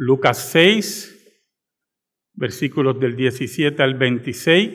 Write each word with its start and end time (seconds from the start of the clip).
Lucas 0.00 0.50
6, 0.52 1.42
versículos 2.34 3.00
del 3.00 3.16
17 3.16 3.82
al 3.82 3.94
26, 3.94 4.70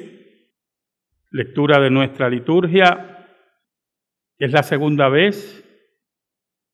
lectura 1.32 1.80
de 1.80 1.90
nuestra 1.90 2.30
liturgia. 2.30 3.26
Es 4.38 4.52
la 4.52 4.64
segunda 4.64 5.08
vez 5.08 5.64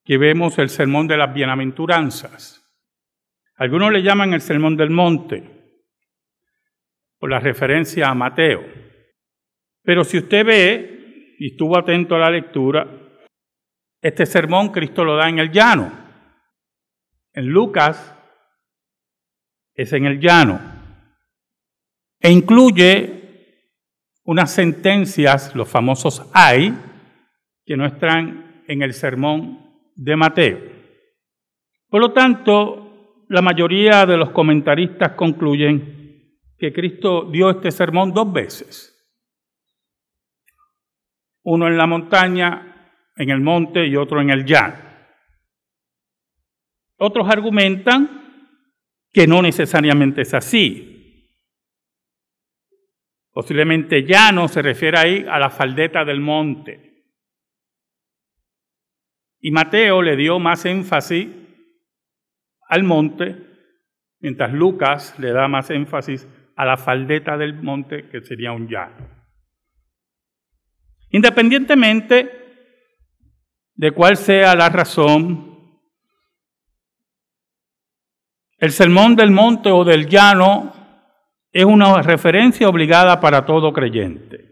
que 0.04 0.18
vemos 0.18 0.58
el 0.58 0.70
sermón 0.70 1.08
de 1.08 1.18
las 1.18 1.32
bienaventuranzas. 1.32 2.66
Algunos 3.56 3.92
le 3.92 4.02
llaman 4.02 4.34
el 4.34 4.42
sermón 4.42 4.76
del 4.76 4.90
monte, 4.90 5.44
por 7.20 7.30
la 7.30 7.40
referencia 7.40 8.10
a 8.10 8.16
Mateo. 8.16 8.66
Pero 9.84 10.04
si 10.04 10.18
usted 10.18 10.44
ve, 10.44 11.36
y 11.38 11.52
estuvo 11.52 11.78
atento 11.78 12.16
a 12.16 12.20
la 12.20 12.32
lectura, 12.32 12.88
este 14.02 14.26
sermón 14.26 14.70
Cristo 14.70 15.06
lo 15.06 15.16
da 15.16 15.30
en 15.30 15.38
el 15.38 15.52
llano. 15.52 15.92
En 17.32 17.46
Lucas 17.46 18.16
es 19.80 19.94
en 19.94 20.06
el 20.06 20.20
llano. 20.20 20.60
E 22.20 22.30
incluye 22.30 23.64
unas 24.26 24.52
sentencias, 24.52 25.56
los 25.56 25.70
famosos 25.70 26.30
hay, 26.34 26.78
que 27.66 27.78
no 27.78 27.86
están 27.86 28.62
en 28.68 28.82
el 28.82 28.94
sermón 28.94 29.80
de 29.96 30.18
Mateo. 30.18 30.60
Por 31.88 32.02
lo 32.02 32.12
tanto, 32.12 33.24
la 33.30 33.42
mayoría 33.42 34.06
de 34.06 34.18
los 34.18 34.32
comentaristas 34.32 35.14
concluyen 35.14 36.36
que 36.58 36.74
Cristo 36.74 37.30
dio 37.32 37.50
este 37.50 37.72
sermón 37.72 38.12
dos 38.12 38.34
veces. 38.34 38.94
Uno 41.42 41.68
en 41.70 41.78
la 41.78 41.88
montaña, 41.88 42.92
en 43.16 43.30
el 43.30 43.40
monte 43.40 43.88
y 43.88 43.96
otro 43.96 44.20
en 44.20 44.30
el 44.30 44.44
llano. 44.44 44.76
Otros 46.98 47.30
argumentan 47.30 48.20
que 49.12 49.28
no 49.28 49.42
necesariamente 49.42 50.22
es 50.22 50.34
así. 50.34 50.90
Posiblemente 53.32 54.04
llano 54.04 54.48
se 54.48 54.62
refiere 54.62 54.98
ahí 54.98 55.26
a 55.30 55.40
la 55.40 55.50
faldeta 55.50 56.04
del 56.04 56.20
monte. 56.20 57.06
Y 59.42 59.52
Mateo 59.52 60.02
le 60.02 60.16
dio 60.16 60.40
más 60.40 60.66
énfasis 60.66 61.28
al 62.68 62.84
monte, 62.84 63.36
mientras 64.20 64.54
Lucas 64.54 65.18
le 65.18 65.32
da 65.32 65.48
más 65.48 65.70
énfasis 65.70 66.28
a 66.56 66.66
la 66.66 66.78
faldeta 66.78 67.38
del 67.38 67.54
monte, 67.54 68.10
que 68.10 68.22
sería 68.22 68.52
un 68.52 68.68
llano. 68.68 69.08
Independientemente 71.12 72.30
de 73.76 73.92
cuál 73.92 74.18
sea 74.18 74.56
la 74.56 74.70
razón 74.70 75.49
El 78.60 78.72
sermón 78.72 79.16
del 79.16 79.32
monte 79.32 79.72
o 79.72 79.86
del 79.86 80.08
llano 80.08 80.74
es 81.52 81.66
una 81.66 82.02
referencia 82.02 82.68
obligada 82.68 83.20
para 83.20 83.46
todo 83.46 83.72
creyente. 83.72 84.50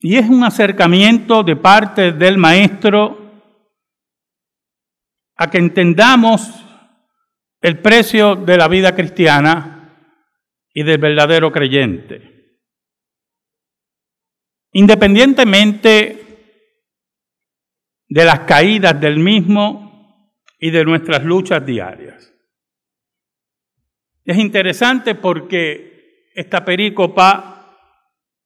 Y 0.00 0.16
es 0.16 0.28
un 0.28 0.44
acercamiento 0.44 1.42
de 1.42 1.56
parte 1.56 2.12
del 2.12 2.38
maestro 2.38 3.24
a 5.36 5.50
que 5.50 5.58
entendamos 5.58 6.64
el 7.60 7.80
precio 7.80 8.36
de 8.36 8.56
la 8.56 8.68
vida 8.68 8.94
cristiana 8.94 9.74
y 10.72 10.82
del 10.82 10.98
verdadero 10.98 11.50
creyente. 11.50 12.60
Independientemente 14.72 16.24
de 18.08 18.24
las 18.24 18.40
caídas 18.40 19.00
del 19.00 19.18
mismo, 19.18 19.83
y 20.64 20.70
de 20.70 20.82
nuestras 20.82 21.22
luchas 21.24 21.66
diarias. 21.66 22.32
Es 24.24 24.38
interesante 24.38 25.14
porque 25.14 26.30
esta 26.34 26.64
perícopa 26.64 27.76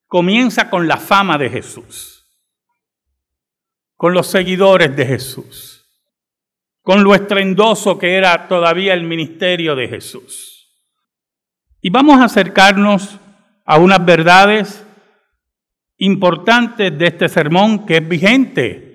comienza 0.09 0.69
con 0.69 0.89
la 0.89 0.97
fama 0.97 1.39
de 1.39 1.49
Jesús, 1.49 2.27
con 3.95 4.15
los 4.15 4.27
seguidores 4.27 4.97
de 4.97 5.07
Jesús, 5.07 5.87
con 6.83 7.05
lo 7.05 7.15
estrendoso 7.15 7.97
que 8.01 8.17
era 8.17 8.49
todavía 8.49 8.95
el 8.95 9.05
ministerio 9.05 9.77
de 9.77 9.87
Jesús. 9.87 10.77
Y 11.81 11.91
vamos 11.91 12.19
a 12.19 12.25
acercarnos 12.25 13.17
a 13.65 13.79
unas 13.79 14.05
verdades 14.05 14.85
importantes 15.99 16.99
de 16.99 17.07
este 17.07 17.29
sermón 17.29 17.87
que 17.87 17.99
es 17.99 18.09
vigente 18.09 18.88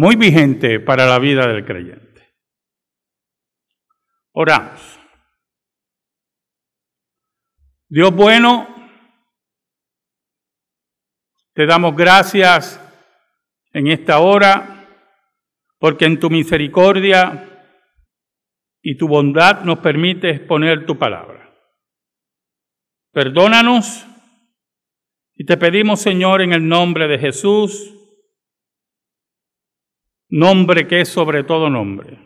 muy 0.00 0.16
vigente 0.16 0.80
para 0.80 1.04
la 1.04 1.18
vida 1.18 1.46
del 1.46 1.62
creyente. 1.62 2.34
Oramos. 4.32 4.98
Dios 7.86 8.10
bueno, 8.14 8.66
te 11.52 11.66
damos 11.66 11.94
gracias 11.94 12.80
en 13.74 13.88
esta 13.88 14.20
hora 14.20 14.88
porque 15.78 16.06
en 16.06 16.18
tu 16.18 16.30
misericordia 16.30 17.68
y 18.80 18.96
tu 18.96 19.06
bondad 19.06 19.64
nos 19.64 19.80
permite 19.80 20.30
exponer 20.30 20.86
tu 20.86 20.96
palabra. 20.96 21.54
Perdónanos 23.12 24.06
y 25.34 25.44
te 25.44 25.58
pedimos, 25.58 26.00
Señor, 26.00 26.40
en 26.40 26.54
el 26.54 26.66
nombre 26.66 27.06
de 27.06 27.18
Jesús, 27.18 27.99
nombre 30.30 30.86
que 30.86 31.00
es 31.00 31.08
sobre 31.08 31.44
todo 31.44 31.68
nombre, 31.68 32.18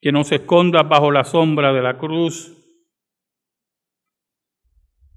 que 0.00 0.12
nos 0.12 0.30
escondas 0.32 0.88
bajo 0.88 1.10
la 1.10 1.24
sombra 1.24 1.72
de 1.72 1.82
la 1.82 1.98
cruz 1.98 2.54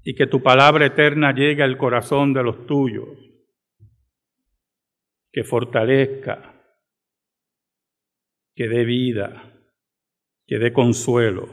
y 0.03 0.15
que 0.15 0.27
tu 0.27 0.41
palabra 0.41 0.85
eterna 0.85 1.33
llegue 1.33 1.63
al 1.63 1.77
corazón 1.77 2.33
de 2.33 2.43
los 2.43 2.65
tuyos, 2.65 3.09
que 5.31 5.43
fortalezca, 5.43 6.51
que 8.55 8.67
dé 8.67 8.83
vida, 8.85 9.51
que 10.45 10.59
dé 10.59 10.73
consuelo, 10.73 11.47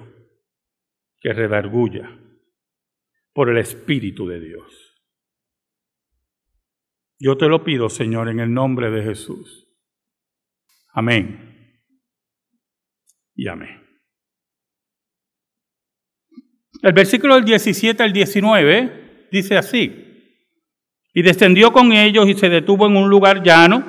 que 1.20 1.32
redarguya 1.32 2.18
por 3.32 3.50
el 3.50 3.58
Espíritu 3.58 4.26
de 4.26 4.40
Dios. 4.40 4.87
Yo 7.20 7.36
te 7.36 7.48
lo 7.48 7.64
pido, 7.64 7.88
Señor, 7.88 8.28
en 8.28 8.38
el 8.40 8.52
nombre 8.52 8.90
de 8.90 9.02
Jesús. 9.02 9.66
Amén. 10.92 11.82
Y 13.34 13.48
amén. 13.48 13.82
El 16.82 16.92
versículo 16.92 17.34
del 17.34 17.44
17 17.44 18.02
al 18.02 18.12
19 18.12 19.28
dice 19.32 19.56
así. 19.56 20.04
Y 21.12 21.22
descendió 21.22 21.72
con 21.72 21.92
ellos 21.92 22.28
y 22.28 22.34
se 22.34 22.48
detuvo 22.48 22.86
en 22.86 22.96
un 22.96 23.10
lugar 23.10 23.42
llano, 23.42 23.84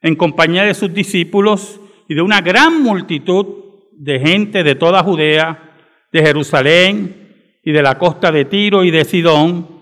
en 0.00 0.16
compañía 0.16 0.64
de 0.64 0.74
sus 0.74 0.92
discípulos 0.92 1.80
y 2.08 2.14
de 2.14 2.22
una 2.22 2.40
gran 2.40 2.82
multitud 2.82 3.46
de 3.92 4.18
gente 4.18 4.64
de 4.64 4.74
toda 4.74 5.04
Judea, 5.04 5.76
de 6.12 6.22
Jerusalén 6.22 7.58
y 7.62 7.70
de 7.70 7.82
la 7.82 7.98
costa 7.98 8.32
de 8.32 8.44
Tiro 8.44 8.82
y 8.82 8.90
de 8.90 9.04
Sidón 9.04 9.77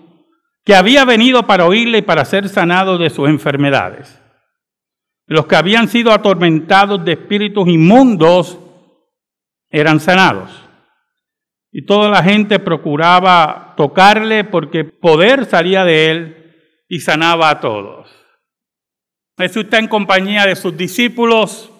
que 0.67 0.75
había 0.75 1.05
venido 1.05 1.47
para 1.47 1.65
oírle 1.65 1.99
y 1.99 2.01
para 2.01 2.25
ser 2.25 2.49
sanado 2.49 2.97
de 2.97 3.09
sus 3.09 3.29
enfermedades. 3.29 4.21
Los 5.25 5.47
que 5.47 5.55
habían 5.55 5.87
sido 5.87 6.11
atormentados 6.11 7.05
de 7.05 7.13
espíritus 7.13 7.69
inmundos 7.69 8.59
eran 9.69 10.01
sanados. 10.01 10.51
Y 11.71 11.85
toda 11.85 12.09
la 12.09 12.21
gente 12.21 12.59
procuraba 12.59 13.75
tocarle 13.77 14.43
porque 14.43 14.83
poder 14.83 15.45
salía 15.45 15.85
de 15.85 16.11
él 16.11 16.55
y 16.89 16.99
sanaba 16.99 17.49
a 17.49 17.61
todos. 17.61 18.09
Jesús 19.37 19.63
está 19.63 19.79
en 19.79 19.87
compañía 19.87 20.45
de 20.45 20.57
sus 20.57 20.75
discípulos, 20.75 21.71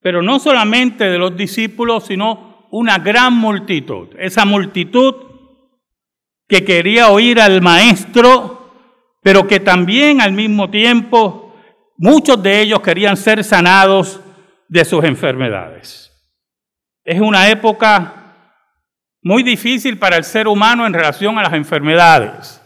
pero 0.00 0.22
no 0.22 0.38
solamente 0.38 1.06
de 1.06 1.18
los 1.18 1.36
discípulos, 1.36 2.06
sino 2.06 2.68
una 2.70 2.98
gran 2.98 3.34
multitud. 3.34 4.10
Esa 4.16 4.44
multitud 4.44 5.29
que 6.50 6.64
quería 6.64 7.10
oír 7.10 7.40
al 7.40 7.62
maestro, 7.62 8.72
pero 9.22 9.46
que 9.46 9.60
también 9.60 10.20
al 10.20 10.32
mismo 10.32 10.68
tiempo 10.68 11.54
muchos 11.96 12.42
de 12.42 12.60
ellos 12.60 12.80
querían 12.80 13.16
ser 13.16 13.44
sanados 13.44 14.20
de 14.68 14.84
sus 14.84 15.04
enfermedades. 15.04 16.10
Es 17.04 17.20
una 17.20 17.48
época 17.48 18.34
muy 19.22 19.44
difícil 19.44 19.96
para 19.96 20.16
el 20.16 20.24
ser 20.24 20.48
humano 20.48 20.86
en 20.86 20.92
relación 20.92 21.38
a 21.38 21.44
las 21.44 21.52
enfermedades. 21.52 22.60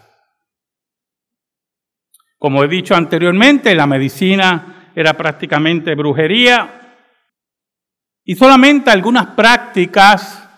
Como 2.38 2.64
he 2.64 2.69
dicho 2.69 2.94
anteriormente, 2.94 3.75
la 3.75 3.86
medicina 3.86 4.90
era 4.94 5.12
prácticamente 5.12 5.94
brujería 5.94 6.81
y 8.25 8.34
solamente 8.34 8.90
algunas 8.90 9.26
prácticas 9.26 10.48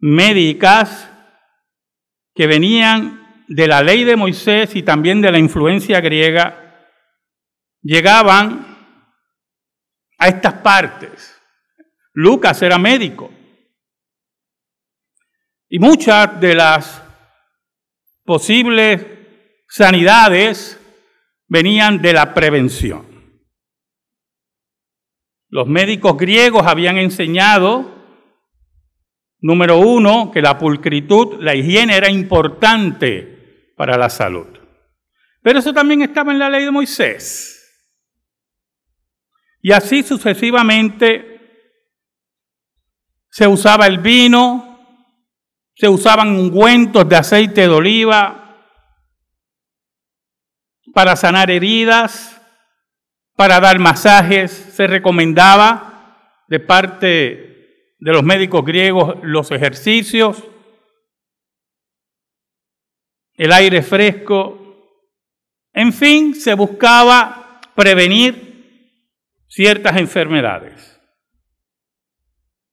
médicas 0.00 1.12
que 2.36 2.46
venían 2.46 3.44
de 3.48 3.66
la 3.66 3.82
ley 3.82 4.04
de 4.04 4.14
Moisés 4.14 4.76
y 4.76 4.82
también 4.82 5.20
de 5.22 5.32
la 5.32 5.38
influencia 5.38 6.00
griega, 6.00 6.84
llegaban 7.82 8.76
a 10.18 10.28
estas 10.28 10.54
partes. 10.54 11.40
Lucas 12.12 12.60
era 12.62 12.78
médico. 12.78 13.30
Y 15.68 15.78
muchas 15.78 16.38
de 16.40 16.54
las 16.54 17.02
posibles 18.24 19.04
sanidades 19.68 20.78
venían 21.48 22.02
de 22.02 22.12
la 22.12 22.34
prevención. 22.34 23.06
Los 25.48 25.68
médicos 25.68 26.16
griegos 26.16 26.66
habían 26.66 26.98
enseñado, 26.98 27.95
número 29.40 29.78
uno, 29.78 30.30
que 30.30 30.42
la 30.42 30.58
pulcritud, 30.58 31.40
la 31.40 31.54
higiene 31.54 31.96
era 31.96 32.10
importante 32.10 33.72
para 33.76 33.96
la 33.96 34.08
salud. 34.08 34.46
Pero 35.42 35.58
eso 35.58 35.72
también 35.72 36.02
estaba 36.02 36.32
en 36.32 36.38
la 36.38 36.50
ley 36.50 36.64
de 36.64 36.70
Moisés. 36.70 37.52
Y 39.62 39.72
así 39.72 40.02
sucesivamente 40.02 41.36
se 43.30 43.46
usaba 43.46 43.86
el 43.86 43.98
vino, 43.98 44.78
se 45.74 45.88
usaban 45.88 46.30
ungüentos 46.30 47.08
de 47.08 47.16
aceite 47.16 47.62
de 47.62 47.68
oliva 47.68 48.64
para 50.94 51.16
sanar 51.16 51.50
heridas, 51.50 52.40
para 53.34 53.60
dar 53.60 53.78
masajes, 53.78 54.50
se 54.50 54.86
recomendaba 54.86 56.44
de 56.48 56.60
parte 56.60 57.55
de 57.98 58.12
los 58.12 58.22
médicos 58.22 58.64
griegos 58.64 59.16
los 59.22 59.50
ejercicios, 59.50 60.44
el 63.34 63.52
aire 63.52 63.82
fresco, 63.82 64.62
en 65.72 65.92
fin, 65.92 66.34
se 66.34 66.54
buscaba 66.54 67.60
prevenir 67.74 68.46
ciertas 69.48 69.96
enfermedades. 69.96 71.00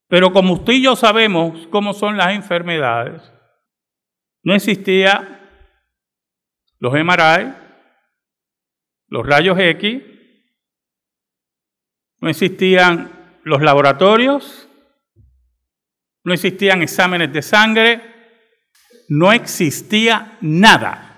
Pero 0.07 0.31
como 0.31 0.53
usted 0.53 0.73
y 0.73 0.83
yo 0.83 0.95
sabemos 0.95 1.67
cómo 1.67 1.93
son 1.93 2.17
las 2.17 2.33
enfermedades, 2.33 3.33
no 4.43 4.53
existía 4.53 5.39
los 6.79 6.93
MRI, 6.93 7.53
los 9.07 9.25
rayos 9.25 9.57
X, 9.59 10.03
no 12.19 12.29
existían 12.29 13.39
los 13.43 13.61
laboratorios, 13.61 14.69
no 16.23 16.33
existían 16.33 16.81
exámenes 16.81 17.31
de 17.33 17.41
sangre, 17.41 18.01
no 19.09 19.31
existía 19.31 20.37
nada 20.41 21.13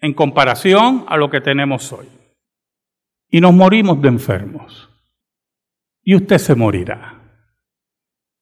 en 0.00 0.14
comparación 0.14 1.04
a 1.08 1.16
lo 1.16 1.30
que 1.30 1.40
tenemos 1.40 1.92
hoy. 1.92 2.08
Y 3.30 3.40
nos 3.40 3.52
morimos 3.52 4.00
de 4.00 4.08
enfermos. 4.08 4.88
Y 6.02 6.14
usted 6.14 6.38
se 6.38 6.54
morirá. 6.54 7.14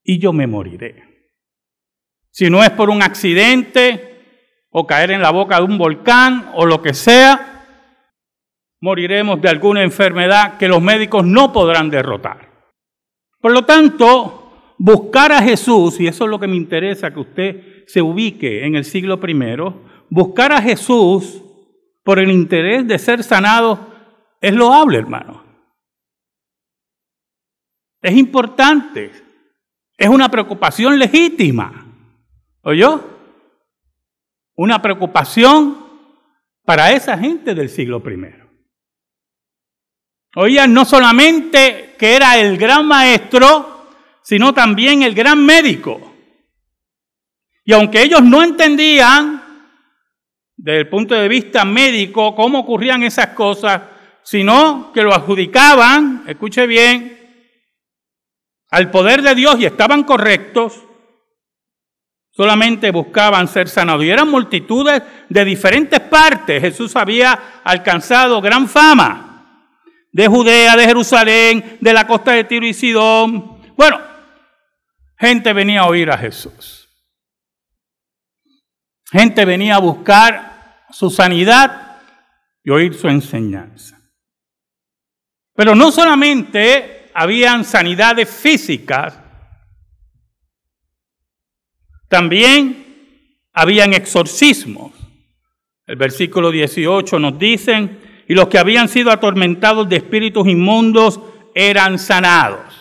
Y 0.03 0.19
yo 0.19 0.33
me 0.33 0.47
moriré. 0.47 1.33
Si 2.31 2.51
no 2.51 2.63
es 2.63 2.71
por 2.71 2.91
un 2.91 3.03
accidente 3.03 4.61
o 4.71 4.87
caer 4.87 5.11
en 5.11 5.23
la 5.23 5.31
boca 5.31 5.57
de 5.57 5.63
un 5.63 5.79
volcán 5.79 6.53
o 6.55 6.67
lo 6.67 6.83
que 6.83 6.95
sea, 6.95 7.65
moriremos 8.81 9.41
de 9.41 9.49
alguna 9.49 9.83
enfermedad 9.83 10.59
que 10.59 10.69
los 10.69 10.83
médicos 10.83 11.25
no 11.25 11.53
podrán 11.53 11.91
derrotar. 11.91 12.51
Por 13.41 13.53
lo 13.53 13.65
tanto, 13.65 14.46
buscar 14.79 15.33
a 15.33 15.43
Jesús, 15.43 16.01
y 16.01 16.07
eso 16.07 16.25
es 16.25 16.31
lo 16.31 16.39
que 16.39 16.49
me 16.49 16.57
interesa 16.57 17.13
que 17.13 17.21
usted 17.21 17.85
se 17.87 18.03
ubique 18.03 18.65
en 18.67 18.75
el 18.75 18.85
siglo 18.85 19.21
I, 19.27 19.35
buscar 20.11 20.53
a 20.53 20.63
Jesús 20.63 21.43
por 22.03 22.19
el 22.19 22.31
interés 22.31 22.87
de 22.87 22.99
ser 22.99 23.23
sanado 23.25 23.95
es 24.41 24.55
loable, 24.55 24.99
hermano. 24.99 25.45
Es 28.03 28.15
importante, 28.15 29.11
es 29.97 30.09
una 30.09 30.29
preocupación 30.29 30.99
legítima. 30.99 31.85
¿Oyó? 32.63 33.03
Una 34.55 34.81
preocupación 34.81 35.85
para 36.65 36.93
esa 36.93 37.19
gente 37.19 37.55
del 37.55 37.69
siglo 37.69 38.03
I. 38.07 38.47
Oían 40.37 40.75
no 40.75 40.85
solamente 40.85 41.95
que 41.99 42.15
era 42.15 42.39
el 42.39 42.59
gran 42.59 42.87
maestro, 42.87 43.76
sino 44.27 44.53
también 44.53 45.05
el 45.05 45.15
gran 45.15 45.47
médico. 45.47 46.01
Y 47.65 47.73
aunque 47.73 48.03
ellos 48.03 48.25
no 48.25 48.43
entendían 48.43 49.41
desde 50.57 50.81
el 50.81 50.89
punto 50.89 51.15
de 51.15 51.29
vista 51.29 51.65
médico 51.65 52.35
cómo 52.35 52.59
ocurrían 52.59 53.05
esas 53.05 53.29
cosas, 53.29 53.83
sino 54.25 54.91
que 54.93 55.05
lo 55.05 55.15
adjudicaban, 55.15 56.25
escuche 56.27 56.67
bien, 56.67 57.17
al 58.69 58.91
poder 58.91 59.23
de 59.23 59.37
Dios 59.37 59.61
y 59.61 59.65
estaban 59.65 60.03
correctos, 60.03 60.75
solamente 62.33 62.91
buscaban 62.91 63.47
ser 63.47 63.69
sanados. 63.69 64.05
Y 64.05 64.11
eran 64.11 64.29
multitudes 64.29 65.05
de 65.29 65.45
diferentes 65.45 66.01
partes. 66.01 66.61
Jesús 66.61 66.97
había 66.97 67.61
alcanzado 67.63 68.41
gran 68.41 68.67
fama 68.67 69.69
de 70.11 70.27
Judea, 70.27 70.75
de 70.75 70.85
Jerusalén, 70.85 71.79
de 71.81 71.93
la 71.93 72.09
costa 72.09 72.33
de 72.33 72.43
Tiro 72.43 72.67
y 72.67 72.75
Sidón. 72.75 73.61
Bueno, 73.77 74.16
gente 75.19 75.53
venía 75.53 75.81
a 75.81 75.87
oír 75.87 76.11
a 76.11 76.19
Jesús. 76.19 76.89
Gente 79.11 79.45
venía 79.45 79.77
a 79.77 79.81
buscar 79.81 80.85
su 80.91 81.11
sanidad 81.11 82.01
y 82.63 82.71
oír 82.71 82.95
su 82.95 83.09
enseñanza. 83.09 84.01
Pero 85.55 85.75
no 85.75 85.91
solamente 85.91 87.11
habían 87.15 87.65
sanidades 87.65 88.29
físicas, 88.29 89.19
también 92.09 93.41
habían 93.53 93.95
exorcismos. 93.95 94.93
El 95.87 95.97
versículo 95.97 96.51
18 96.51 97.19
nos 97.19 97.39
dicen, 97.39 98.25
y 98.29 98.35
los 98.35 98.49
que 98.49 98.59
habían 98.59 98.89
sido 98.89 99.11
atormentados 99.11 99.89
de 99.89 99.97
espíritus 99.97 100.47
inmundos 100.49 101.21
eran 101.55 101.99
sanados. 101.99 102.76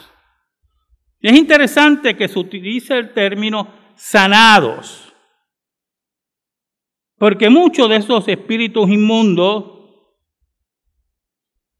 Es 1.20 1.36
interesante 1.36 2.16
que 2.16 2.28
se 2.28 2.38
utilice 2.38 2.98
el 2.98 3.14
término 3.14 3.74
sanados, 3.96 5.14
porque 7.18 7.50
muchos 7.50 7.90
de 7.90 7.98
esos 7.98 8.28
espíritus 8.28 8.90
inmundos 8.90 9.76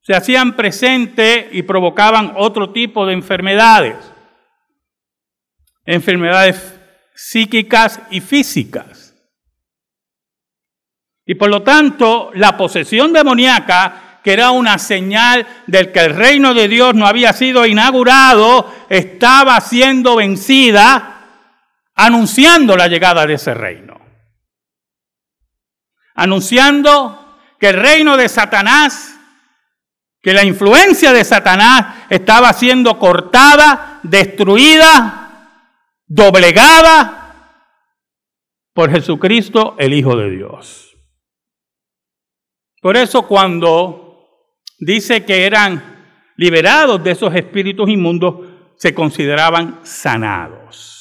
se 0.02 0.14
hacían 0.14 0.56
presentes 0.56 1.48
y 1.52 1.64
provocaban 1.64 2.34
otro 2.38 2.72
tipo 2.72 3.06
de 3.06 3.14
enfermedades, 3.14 3.98
enfermedades 5.84 6.80
psíquicas 7.16 8.00
y 8.12 8.22
físicas. 8.22 9.16
Y 11.26 11.36
por 11.36 11.50
lo 11.50 11.64
tanto, 11.64 12.30
la 12.36 12.56
posesión 12.56 13.12
demoníaca, 13.12 14.05
que 14.26 14.34
era 14.34 14.50
una 14.50 14.80
señal 14.80 15.46
del 15.68 15.92
que 15.92 16.00
el 16.00 16.16
reino 16.16 16.56
de 16.56 16.68
Dios 16.68 16.96
no 16.96 17.06
había 17.06 17.32
sido 17.32 17.64
inaugurado, 17.64 18.74
estaba 18.90 19.62
siendo 19.62 20.16
vencida, 20.16 21.28
anunciando 21.94 22.76
la 22.76 22.88
llegada 22.88 23.28
de 23.28 23.36
ese 23.36 23.54
reino. 23.54 24.02
Anunciando 26.16 27.38
que 27.60 27.70
el 27.70 27.80
reino 27.80 28.18
de 28.18 28.28
Satanás, 28.28 29.16
que 30.24 30.34
la 30.34 30.44
influencia 30.44 31.14
de 31.14 31.24
Satanás 31.24 32.08
estaba 32.10 32.52
siendo 32.54 32.98
cortada, 32.98 34.00
destruida, 34.02 35.52
doblegada 36.08 37.62
por 38.74 38.90
Jesucristo, 38.90 39.76
el 39.78 39.94
Hijo 39.94 40.16
de 40.16 40.32
Dios. 40.32 40.98
Por 42.82 42.98
eso 42.98 43.28
cuando 43.28 44.05
dice 44.80 45.26
que 45.26 45.46
eran 45.46 45.96
liberados 46.38 47.04
de 47.04 47.12
esos 47.12 47.34
espíritus 47.36 47.90
inmundos, 47.90 48.48
se 48.78 48.94
consideraban 48.94 49.80
sanados. 49.84 50.96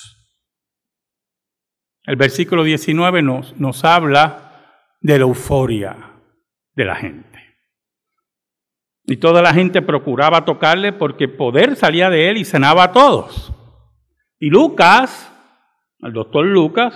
El 2.05 2.17
versículo 2.17 2.63
19 2.63 3.23
nos, 3.23 3.57
nos 3.57 3.85
habla 3.85 4.45
de 5.01 5.19
la 5.19 5.25
euforia 5.25 5.97
de 6.75 6.85
la 6.85 6.97
gente. 6.97 7.35
Y 9.07 9.17
toda 9.17 9.43
la 9.43 9.53
gente 9.53 9.83
procuraba 9.83 10.45
tocarle 10.45 10.93
porque 10.93 11.29
poder 11.29 11.77
salía 11.77 12.11
de 12.11 12.31
él 12.31 12.39
y 12.39 12.45
sanaba 12.45 12.85
a 12.85 12.93
todos. 12.93 13.53
Y 14.39 14.51
Lucas, 14.51 15.31
el 16.01 16.13
doctor 16.13 16.47
Lucas, 16.47 16.95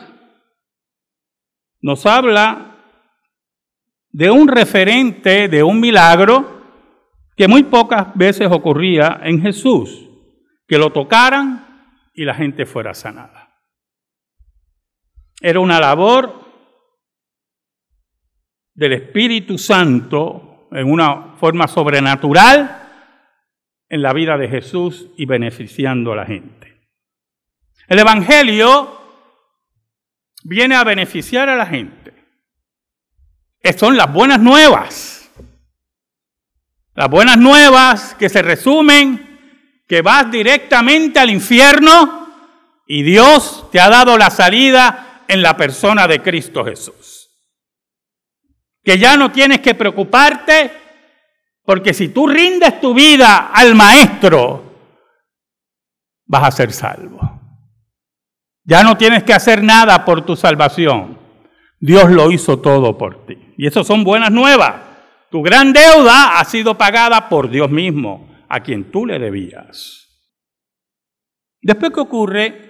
nos 1.80 2.06
habla 2.06 2.76
de 4.10 4.30
un 4.30 4.48
referente, 4.48 5.48
de 5.48 5.62
un 5.62 5.80
milagro 5.80 6.57
que 7.38 7.46
muy 7.46 7.62
pocas 7.62 8.08
veces 8.16 8.48
ocurría 8.50 9.20
en 9.22 9.40
Jesús, 9.40 10.10
que 10.66 10.76
lo 10.76 10.90
tocaran 10.90 11.86
y 12.12 12.24
la 12.24 12.34
gente 12.34 12.66
fuera 12.66 12.94
sanada. 12.94 13.54
Era 15.40 15.60
una 15.60 15.78
labor 15.78 16.44
del 18.74 18.92
Espíritu 18.94 19.56
Santo 19.56 20.68
en 20.72 20.90
una 20.90 21.36
forma 21.36 21.68
sobrenatural 21.68 22.88
en 23.88 24.02
la 24.02 24.12
vida 24.12 24.36
de 24.36 24.48
Jesús 24.48 25.06
y 25.16 25.24
beneficiando 25.24 26.12
a 26.12 26.16
la 26.16 26.26
gente. 26.26 26.88
El 27.86 28.00
Evangelio 28.00 29.00
viene 30.42 30.74
a 30.74 30.82
beneficiar 30.82 31.48
a 31.48 31.56
la 31.56 31.66
gente. 31.66 32.14
Son 33.76 33.96
las 33.96 34.12
buenas 34.12 34.40
nuevas. 34.40 35.17
Las 36.98 37.08
buenas 37.08 37.38
nuevas 37.38 38.16
que 38.18 38.28
se 38.28 38.42
resumen 38.42 39.84
que 39.86 40.02
vas 40.02 40.32
directamente 40.32 41.20
al 41.20 41.30
infierno 41.30 42.26
y 42.88 43.04
Dios 43.04 43.70
te 43.70 43.78
ha 43.78 43.88
dado 43.88 44.18
la 44.18 44.30
salida 44.30 45.22
en 45.28 45.40
la 45.40 45.56
persona 45.56 46.08
de 46.08 46.20
Cristo 46.20 46.64
Jesús. 46.64 47.28
Que 48.82 48.98
ya 48.98 49.16
no 49.16 49.30
tienes 49.30 49.60
que 49.60 49.76
preocuparte 49.76 50.72
porque 51.62 51.94
si 51.94 52.08
tú 52.08 52.26
rindes 52.26 52.80
tu 52.80 52.92
vida 52.94 53.52
al 53.54 53.76
Maestro, 53.76 54.64
vas 56.26 56.48
a 56.48 56.50
ser 56.50 56.72
salvo. 56.72 57.20
Ya 58.64 58.82
no 58.82 58.96
tienes 58.96 59.22
que 59.22 59.34
hacer 59.34 59.62
nada 59.62 60.04
por 60.04 60.26
tu 60.26 60.34
salvación. 60.34 61.16
Dios 61.78 62.10
lo 62.10 62.32
hizo 62.32 62.58
todo 62.58 62.98
por 62.98 63.24
ti. 63.24 63.54
Y 63.56 63.68
eso 63.68 63.84
son 63.84 64.02
buenas 64.02 64.32
nuevas. 64.32 64.87
Tu 65.30 65.42
gran 65.42 65.72
deuda 65.72 66.38
ha 66.38 66.44
sido 66.44 66.76
pagada 66.76 67.28
por 67.28 67.50
Dios 67.50 67.70
mismo, 67.70 68.28
a 68.48 68.60
quien 68.60 68.90
tú 68.90 69.04
le 69.04 69.18
debías. 69.18 70.06
Después 71.60 71.92
que 71.92 72.00
ocurre 72.00 72.64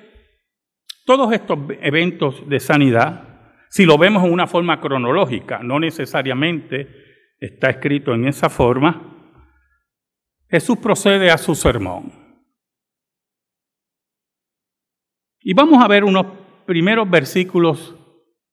todos 1.05 1.33
estos 1.33 1.59
eventos 1.81 2.49
de 2.49 2.59
sanidad, 2.59 3.29
si 3.71 3.85
lo 3.85 3.97
vemos 3.97 4.25
en 4.25 4.33
una 4.33 4.47
forma 4.47 4.81
cronológica, 4.81 5.61
no 5.63 5.79
necesariamente 5.79 7.35
está 7.39 7.71
escrito 7.71 8.13
en 8.15 8.27
esa 8.27 8.49
forma, 8.49 9.15
Jesús 10.51 10.79
procede 10.79 11.31
a 11.31 11.39
su 11.39 11.55
sermón. 11.55 12.13
Y 15.41 15.55
vamos 15.55 15.83
a 15.83 15.89
ver 15.89 16.05
unos 16.05 16.27
primeros 16.67 17.09
versículos 17.09 17.95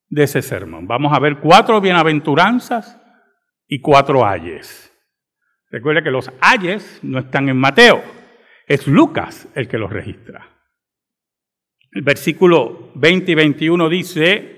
de 0.09 0.23
ese 0.23 0.41
sermón. 0.41 0.87
Vamos 0.87 1.11
a 1.13 1.19
ver 1.19 1.39
cuatro 1.39 1.81
bienaventuranzas 1.81 3.01
y 3.67 3.79
cuatro 3.81 4.25
ayes. 4.25 4.91
Recuerde 5.69 6.03
que 6.03 6.11
los 6.11 6.31
ayes 6.41 6.99
no 7.03 7.19
están 7.19 7.49
en 7.49 7.57
Mateo, 7.57 8.03
es 8.67 8.87
Lucas 8.87 9.47
el 9.55 9.67
que 9.67 9.77
los 9.77 9.91
registra. 9.91 10.49
El 11.91 12.01
versículo 12.01 12.91
20 12.95 13.31
y 13.31 13.35
21 13.35 13.89
dice, 13.89 14.55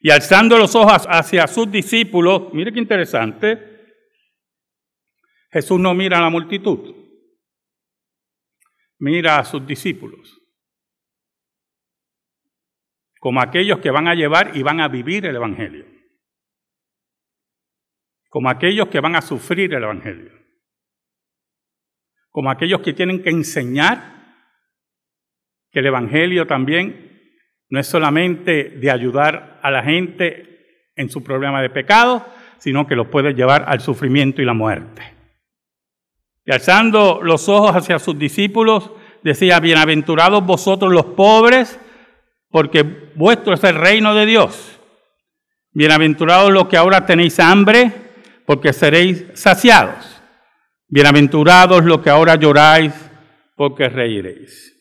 y 0.00 0.10
alzando 0.10 0.56
los 0.56 0.74
ojos 0.74 1.06
hacia 1.08 1.46
sus 1.46 1.70
discípulos, 1.70 2.52
mire 2.52 2.72
qué 2.72 2.78
interesante, 2.78 3.76
Jesús 5.50 5.80
no 5.80 5.94
mira 5.94 6.18
a 6.18 6.22
la 6.22 6.30
multitud, 6.30 6.94
mira 8.98 9.38
a 9.38 9.44
sus 9.44 9.66
discípulos, 9.66 10.38
como 13.18 13.40
aquellos 13.40 13.80
que 13.80 13.90
van 13.90 14.06
a 14.06 14.14
llevar 14.14 14.56
y 14.56 14.62
van 14.62 14.80
a 14.80 14.88
vivir 14.88 15.26
el 15.26 15.36
Evangelio, 15.36 15.86
como 18.28 18.50
aquellos 18.50 18.88
que 18.88 19.00
van 19.00 19.16
a 19.16 19.22
sufrir 19.22 19.72
el 19.74 19.82
Evangelio, 19.82 20.32
como 22.30 22.50
aquellos 22.50 22.80
que 22.80 22.92
tienen 22.92 23.22
que 23.22 23.30
enseñar 23.30 24.16
que 25.70 25.80
el 25.80 25.86
Evangelio 25.86 26.46
también 26.46 27.34
no 27.68 27.80
es 27.80 27.86
solamente 27.86 28.70
de 28.70 28.90
ayudar 28.90 29.58
a 29.62 29.70
la 29.70 29.82
gente 29.82 30.90
en 30.94 31.10
su 31.10 31.22
problema 31.22 31.60
de 31.60 31.70
pecado, 31.70 32.26
sino 32.58 32.86
que 32.86 32.96
los 32.96 33.08
puede 33.08 33.34
llevar 33.34 33.64
al 33.68 33.80
sufrimiento 33.80 34.40
y 34.40 34.44
la 34.44 34.54
muerte. 34.54 35.02
Y 36.44 36.52
alzando 36.52 37.20
los 37.22 37.48
ojos 37.48 37.74
hacia 37.74 37.98
sus 37.98 38.18
discípulos, 38.18 38.90
decía, 39.22 39.58
bienaventurados 39.58 40.46
vosotros 40.46 40.92
los 40.92 41.06
pobres, 41.06 41.78
porque 42.50 42.82
vuestro 43.14 43.54
es 43.54 43.64
el 43.64 43.74
reino 43.74 44.14
de 44.14 44.26
Dios. 44.26 44.78
Bienaventurados 45.72 46.52
los 46.52 46.68
que 46.68 46.76
ahora 46.76 47.04
tenéis 47.04 47.40
hambre, 47.40 47.92
porque 48.46 48.72
seréis 48.72 49.26
saciados. 49.34 50.22
Bienaventurados 50.88 51.84
los 51.84 52.00
que 52.00 52.10
ahora 52.10 52.36
lloráis, 52.36 52.92
porque 53.56 53.88
reiréis. 53.88 54.72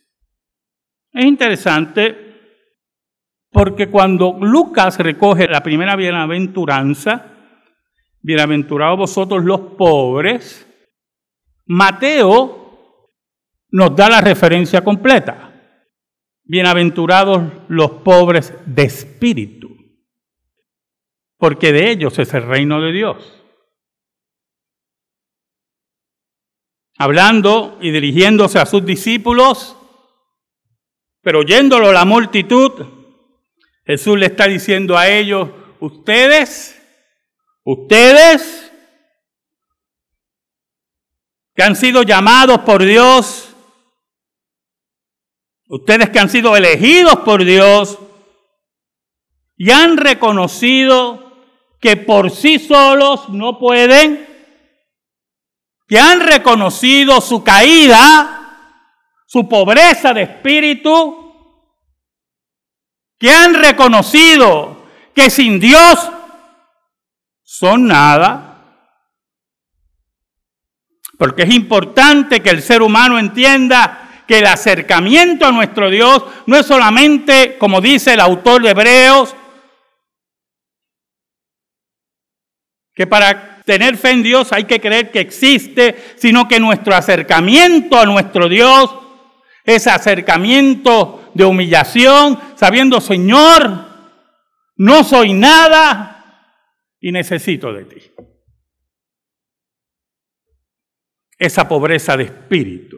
Es 1.11 1.25
interesante 1.25 2.25
porque 3.51 3.87
cuando 3.87 4.37
Lucas 4.41 4.99
recoge 4.99 5.47
la 5.47 5.63
primera 5.63 5.95
bienaventuranza, 5.95 7.31
bienaventurados 8.21 8.97
vosotros 8.97 9.45
los 9.45 9.61
pobres, 9.77 10.67
Mateo 11.65 13.09
nos 13.71 13.95
da 13.95 14.09
la 14.09 14.21
referencia 14.21 14.83
completa. 14.83 15.53
Bienaventurados 16.43 17.43
los 17.69 17.91
pobres 18.03 18.53
de 18.65 18.83
espíritu, 18.83 19.69
porque 21.37 21.71
de 21.71 21.89
ellos 21.89 22.19
es 22.19 22.33
el 22.33 22.43
reino 22.43 22.81
de 22.81 22.91
Dios. 22.91 23.34
Hablando 26.97 27.77
y 27.81 27.91
dirigiéndose 27.91 28.57
a 28.59 28.65
sus 28.65 28.85
discípulos, 28.85 29.75
pero 31.21 31.39
oyéndolo 31.39 31.91
la 31.91 32.05
multitud, 32.05 32.71
Jesús 33.85 34.17
le 34.17 34.27
está 34.27 34.47
diciendo 34.47 34.97
a 34.97 35.09
ellos, 35.09 35.49
ustedes, 35.79 36.81
ustedes 37.63 38.71
que 41.55 41.63
han 41.63 41.75
sido 41.75 42.03
llamados 42.03 42.59
por 42.59 42.83
Dios, 42.83 43.53
ustedes 45.67 46.09
que 46.09 46.19
han 46.19 46.29
sido 46.29 46.55
elegidos 46.55 47.17
por 47.19 47.43
Dios 47.43 47.97
y 49.57 49.71
han 49.71 49.97
reconocido 49.97 51.25
que 51.79 51.97
por 51.97 52.31
sí 52.31 52.59
solos 52.59 53.29
no 53.29 53.59
pueden, 53.59 54.27
que 55.87 55.99
han 55.99 56.19
reconocido 56.21 57.21
su 57.21 57.43
caída, 57.43 58.45
su 59.27 59.47
pobreza 59.47 60.13
de 60.13 60.23
espíritu, 60.23 61.21
que 63.17 63.31
han 63.31 63.53
reconocido 63.53 64.85
que 65.13 65.29
sin 65.29 65.59
Dios 65.59 66.11
son 67.43 67.87
nada. 67.87 68.51
Porque 71.17 71.43
es 71.43 71.53
importante 71.53 72.41
que 72.41 72.49
el 72.49 72.61
ser 72.61 72.81
humano 72.81 73.17
entienda 73.17 74.23
que 74.27 74.39
el 74.39 74.47
acercamiento 74.47 75.45
a 75.45 75.51
nuestro 75.51 75.89
Dios 75.89 76.23
no 76.45 76.57
es 76.57 76.65
solamente, 76.65 77.57
como 77.57 77.79
dice 77.79 78.13
el 78.13 78.19
autor 78.19 78.63
de 78.63 78.71
Hebreos, 78.71 79.35
que 82.93 83.05
para 83.05 83.54
tener 83.65 83.97
fe 83.97 84.11
en 84.11 84.23
Dios 84.23 84.53
hay 84.53 84.65
que 84.65 84.79
creer 84.79 85.11
que 85.11 85.19
existe, 85.19 85.95
sino 86.17 86.47
que 86.47 86.59
nuestro 86.59 86.95
acercamiento 86.95 87.99
a 87.99 88.05
nuestro 88.05 88.47
Dios, 88.47 88.95
ese 89.63 89.89
acercamiento 89.89 91.31
de 91.33 91.45
humillación, 91.45 92.39
sabiendo, 92.55 93.01
Señor, 93.01 93.85
no 94.77 95.03
soy 95.03 95.33
nada 95.33 96.61
y 96.99 97.11
necesito 97.11 97.73
de 97.73 97.85
ti. 97.85 98.01
Esa 101.37 101.67
pobreza 101.67 102.15
de 102.15 102.25
espíritu, 102.25 102.97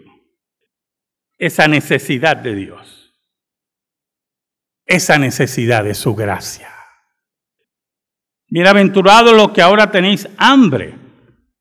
esa 1.37 1.67
necesidad 1.67 2.37
de 2.37 2.55
Dios, 2.55 3.13
esa 4.85 5.17
necesidad 5.17 5.83
de 5.83 5.95
su 5.95 6.13
gracia. 6.13 6.76
Bienaventurados 8.49 9.35
los 9.35 9.51
que 9.51 9.61
ahora 9.61 9.91
tenéis 9.91 10.27
hambre. 10.37 10.95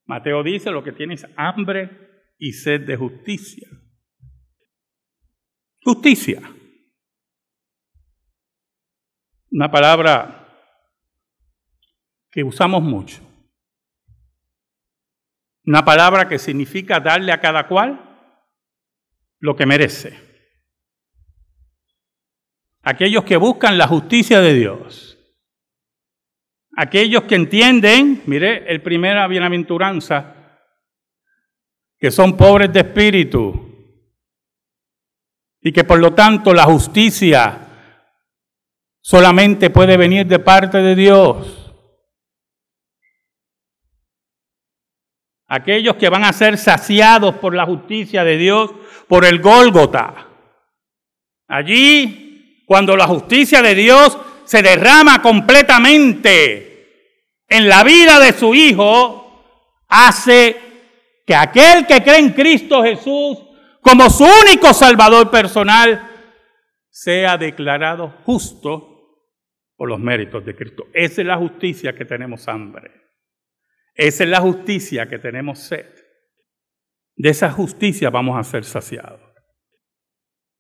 Mateo 0.05 0.43
dice 0.43 0.71
lo 0.71 0.85
que 0.85 0.93
tienes 0.93 1.27
hambre 1.37 2.35
y 2.39 2.53
sed 2.53 2.87
de 2.87 2.97
justicia. 2.97 3.69
Justicia. 5.83 6.43
una 9.57 9.71
palabra 9.71 10.47
que 12.31 12.45
usamos 12.45 12.83
mucho. 12.83 13.23
Una 15.65 15.83
palabra 15.83 16.29
que 16.29 16.39
significa 16.39 17.01
darle 17.01 17.33
a 17.33 17.41
cada 17.41 17.67
cual 17.67 17.99
lo 19.39 19.57
que 19.57 19.65
merece. 19.65 20.21
Aquellos 22.83 23.25
que 23.25 23.39
buscan 23.39 23.79
la 23.79 23.89
justicia 23.89 24.41
de 24.41 24.53
Dios. 24.53 25.16
Aquellos 26.77 27.25
que 27.25 27.35
entienden, 27.35 28.23
mire, 28.27 28.71
el 28.71 28.83
primera 28.83 29.27
bienaventuranza, 29.27 30.35
que 31.99 32.11
son 32.11 32.37
pobres 32.37 32.73
de 32.73 32.81
espíritu 32.81 33.63
y 35.63 35.73
que 35.73 35.85
por 35.85 35.99
lo 35.99 36.13
tanto 36.13 36.53
la 36.53 36.65
justicia 36.65 37.59
solamente 39.01 39.71
puede 39.71 39.97
venir 39.97 40.27
de 40.27 40.39
parte 40.39 40.79
de 40.79 40.95
Dios. 40.95 41.67
aquellos 45.49 45.97
que 45.97 46.09
van 46.09 46.25
a 46.25 46.33
ser 46.33 46.59
saciados 46.59 47.37
por 47.37 47.55
la 47.55 47.67
justicia 47.67 48.25
de 48.25 48.37
Dios, 48.37 48.71
por 49.09 49.25
el 49.25 49.41
Gólgota. 49.41 50.29
Allí, 51.49 52.65
cuando 52.67 52.97
la 52.97 53.07
justicia 53.07 53.63
de 53.63 53.75
Dios 53.75 54.19
se 54.47 54.63
derrama 54.63 55.21
completamente 55.21 56.67
en 57.49 57.69
la 57.69 57.85
vida 57.85 58.19
de 58.19 58.33
su 58.33 58.55
Hijo, 58.55 59.85
hace 59.89 60.57
que 61.27 61.35
aquel 61.35 61.87
que 61.87 62.03
cree 62.03 62.19
en 62.19 62.31
Cristo 62.31 62.83
Jesús 62.83 63.39
como 63.81 64.09
su 64.11 64.25
único 64.25 64.73
Salvador 64.73 65.31
personal 65.31 66.11
sea 66.91 67.37
declarado 67.37 68.09
justo 68.25 68.97
por 69.77 69.89
los 69.89 70.01
méritos 70.01 70.45
de 70.45 70.57
Cristo. 70.57 70.87
Esa 70.93 71.21
es 71.21 71.27
la 71.27 71.37
justicia 71.37 71.95
que 71.95 72.05
tenemos 72.05 72.49
hambre. 72.49 72.91
Esa 73.95 74.25
es 74.25 74.31
la 74.31 74.41
justicia 74.41 75.07
que 75.09 75.19
tenemos 75.19 75.59
sed. 75.61 75.87
De 77.15 77.31
esa 77.31 77.51
justicia 77.51 78.11
vamos 78.11 78.39
a 78.39 78.45
ser 78.45 78.65
saciados. 78.65 79.21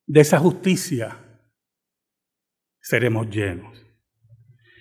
De 0.06 0.20
esa 0.20 0.38
justicia 0.38 1.25
seremos 2.86 3.28
llenos. 3.28 3.76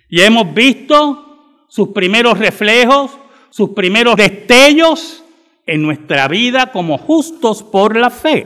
Y 0.07 0.21
hemos 0.21 0.53
visto 0.53 1.65
sus 1.67 1.89
primeros 1.89 2.37
reflejos, 2.37 3.17
sus 3.49 3.71
primeros 3.71 4.15
destellos 4.15 5.25
en 5.65 5.81
nuestra 5.81 6.27
vida 6.27 6.71
como 6.71 6.99
justos 6.99 7.63
por 7.63 7.97
la 7.97 8.11
fe. 8.11 8.45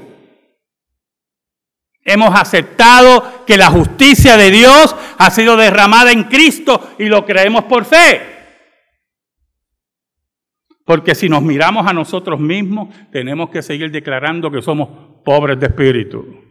Hemos 2.06 2.34
aceptado 2.40 3.44
que 3.46 3.58
la 3.58 3.70
justicia 3.70 4.38
de 4.38 4.50
Dios 4.50 4.96
ha 5.18 5.30
sido 5.30 5.58
derramada 5.58 6.14
en 6.14 6.24
Cristo 6.24 6.92
y 6.98 7.08
lo 7.08 7.26
creemos 7.26 7.66
por 7.66 7.84
fe. 7.84 8.22
Porque 10.86 11.14
si 11.16 11.28
nos 11.28 11.42
miramos 11.42 11.86
a 11.86 11.92
nosotros 11.92 12.40
mismos, 12.40 12.96
tenemos 13.12 13.50
que 13.50 13.62
seguir 13.62 13.92
declarando 13.92 14.50
que 14.50 14.62
somos 14.62 14.88
pobres 15.26 15.60
de 15.60 15.68
espíritu. 15.68 16.49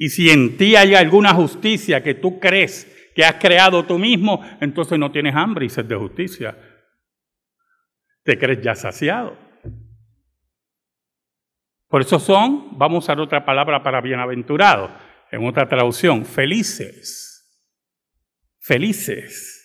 Y 0.00 0.10
si 0.10 0.30
en 0.30 0.56
ti 0.56 0.76
hay 0.76 0.94
alguna 0.94 1.34
justicia 1.34 2.02
que 2.04 2.14
tú 2.14 2.38
crees 2.38 2.86
que 3.16 3.24
has 3.24 3.34
creado 3.34 3.84
tú 3.84 3.98
mismo, 3.98 4.40
entonces 4.60 4.96
no 4.96 5.10
tienes 5.10 5.34
hambre 5.34 5.66
y 5.66 5.68
sed 5.68 5.86
de 5.86 5.96
justicia. 5.96 6.56
Te 8.22 8.38
crees 8.38 8.62
ya 8.62 8.76
saciado. 8.76 9.36
Por 11.88 12.02
eso 12.02 12.20
son, 12.20 12.78
vamos 12.78 12.96
a 12.96 13.12
usar 13.12 13.20
otra 13.20 13.44
palabra 13.44 13.82
para 13.82 14.00
bienaventurado, 14.00 14.88
en 15.32 15.44
otra 15.44 15.68
traducción, 15.68 16.24
felices. 16.24 17.26
Felices 18.60 19.58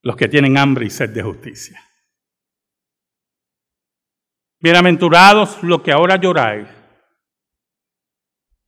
los 0.00 0.16
que 0.16 0.28
tienen 0.28 0.56
hambre 0.56 0.86
y 0.86 0.90
sed 0.90 1.10
de 1.10 1.22
justicia. 1.22 1.78
Bienaventurados 4.60 5.62
los 5.62 5.82
que 5.82 5.92
ahora 5.92 6.16
lloráis, 6.16 6.68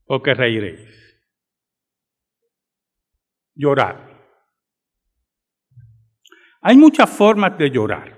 porque 0.07 0.35
reiréis. 0.35 0.89
Llorar. 3.55 4.17
Hay 6.63 6.77
muchas 6.77 7.11
formas 7.11 7.57
de 7.59 7.71
llorar. 7.71 8.17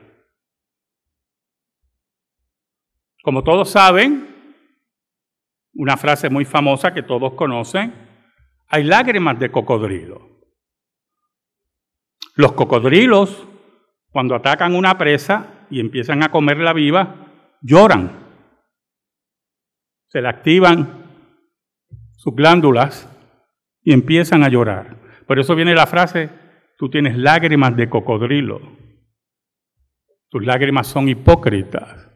Como 3.23 3.42
todos 3.42 3.71
saben, 3.71 4.64
una 5.75 5.97
frase 5.97 6.30
muy 6.30 6.45
famosa 6.45 6.95
que 6.95 7.02
todos 7.02 7.35
conocen, 7.35 7.95
hay 8.68 8.85
lágrimas 8.85 9.38
de 9.38 9.50
cocodrilo. 9.50 10.28
Los 12.35 12.52
cocodrilos, 12.52 13.47
cuando 14.11 14.35
atacan 14.35 14.75
una 14.75 14.97
presa 14.97 15.66
y 15.71 15.80
empiezan 15.80 16.23
a 16.23 16.30
comerla 16.30 16.73
viva, 16.73 17.26
lloran. 17.61 18.26
Se 20.08 20.23
le 20.23 20.28
activan 20.28 21.07
sus 22.19 22.35
glándulas 22.35 23.09
y 23.83 23.93
empiezan 23.93 24.43
a 24.43 24.49
llorar. 24.49 24.97
Por 25.26 25.39
eso 25.39 25.54
viene 25.54 25.73
la 25.75 25.87
frase, 25.87 26.28
tú 26.76 26.91
tienes 26.91 27.17
lágrimas 27.17 27.76
de 27.76 27.89
cocodrilo. 27.89 28.61
Tus 30.28 30.45
lágrimas 30.45 30.89
son 30.89 31.09
hipócritas, 31.09 32.11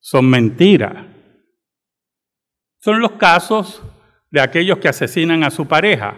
son 0.00 0.28
mentiras. 0.28 1.06
Son 2.78 3.00
los 3.00 3.12
casos 3.12 3.80
de 4.30 4.40
aquellos 4.40 4.78
que 4.78 4.88
asesinan 4.88 5.44
a 5.44 5.50
su 5.50 5.66
pareja, 5.66 6.16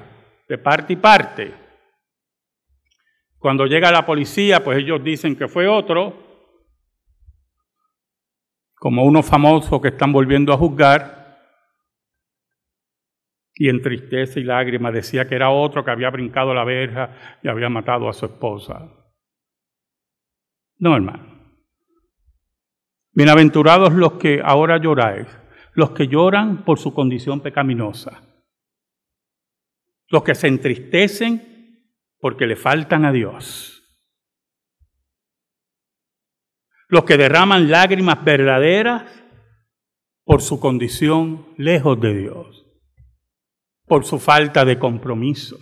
de 0.48 0.56
parte 0.56 0.94
y 0.94 0.96
parte. 0.96 1.54
Cuando 3.38 3.66
llega 3.66 3.92
la 3.92 4.06
policía, 4.06 4.64
pues 4.64 4.78
ellos 4.78 5.04
dicen 5.04 5.36
que 5.36 5.46
fue 5.46 5.68
otro, 5.68 6.24
como 8.74 9.04
unos 9.04 9.26
famosos 9.26 9.80
que 9.82 9.88
están 9.88 10.10
volviendo 10.10 10.52
a 10.54 10.56
juzgar, 10.56 11.15
y 13.58 13.70
en 13.70 13.80
tristeza 13.80 14.38
y 14.38 14.44
lágrimas 14.44 14.92
decía 14.92 15.26
que 15.26 15.34
era 15.34 15.50
otro 15.50 15.82
que 15.82 15.90
había 15.90 16.10
brincado 16.10 16.52
la 16.52 16.62
verja 16.62 17.38
y 17.42 17.48
había 17.48 17.70
matado 17.70 18.08
a 18.08 18.12
su 18.12 18.26
esposa. 18.26 18.92
No, 20.78 20.94
hermano. 20.94 21.34
Bienaventurados 23.12 23.94
los 23.94 24.14
que 24.14 24.42
ahora 24.44 24.76
lloráis, 24.76 25.26
los 25.72 25.92
que 25.92 26.06
lloran 26.06 26.66
por 26.66 26.78
su 26.78 26.92
condición 26.92 27.40
pecaminosa, 27.40 28.22
los 30.08 30.22
que 30.22 30.34
se 30.34 30.48
entristecen 30.48 31.94
porque 32.18 32.46
le 32.46 32.56
faltan 32.56 33.06
a 33.06 33.12
Dios, 33.12 33.82
los 36.88 37.04
que 37.04 37.16
derraman 37.16 37.70
lágrimas 37.70 38.22
verdaderas 38.22 39.10
por 40.24 40.42
su 40.42 40.60
condición 40.60 41.54
lejos 41.56 41.98
de 41.98 42.14
Dios 42.14 42.55
por 43.86 44.04
su 44.04 44.18
falta 44.18 44.64
de 44.64 44.78
compromiso, 44.78 45.58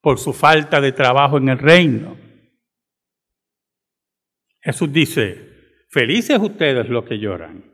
por 0.00 0.18
su 0.18 0.32
falta 0.32 0.80
de 0.80 0.92
trabajo 0.92 1.36
en 1.36 1.50
el 1.50 1.58
reino. 1.58 2.16
Jesús 4.60 4.92
dice, 4.92 5.84
felices 5.90 6.38
ustedes 6.40 6.88
los 6.88 7.04
que 7.04 7.18
lloran, 7.18 7.64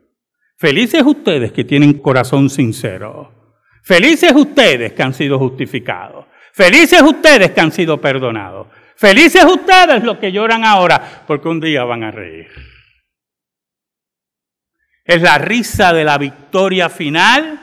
felices 0.57 1.01
ustedes 1.03 1.51
que 1.53 1.63
tienen 1.63 1.93
corazón 1.93 2.49
sincero, 2.49 3.55
felices 3.83 4.33
ustedes 4.35 4.93
que 4.93 5.01
han 5.01 5.13
sido 5.13 5.39
justificados, 5.39 6.25
felices 6.51 7.01
ustedes 7.01 7.51
que 7.51 7.61
han 7.61 7.71
sido 7.71 8.01
perdonados, 8.01 8.67
felices 8.97 9.45
ustedes 9.45 10.03
los 10.03 10.17
que 10.17 10.31
lloran 10.31 10.65
ahora, 10.65 11.23
porque 11.25 11.47
un 11.47 11.61
día 11.61 11.85
van 11.85 12.03
a 12.03 12.11
reír 12.11 12.72
es 15.05 15.21
la 15.21 15.37
risa 15.37 15.93
de 15.93 16.03
la 16.03 16.17
victoria 16.17 16.89
final, 16.89 17.59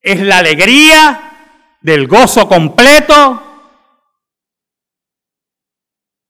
es 0.00 0.20
la 0.20 0.38
alegría 0.38 1.78
del 1.80 2.06
gozo 2.06 2.48
completo, 2.48 3.42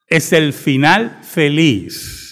es 0.07 0.33
el 0.33 0.53
final 0.53 1.23
feliz 1.23 2.25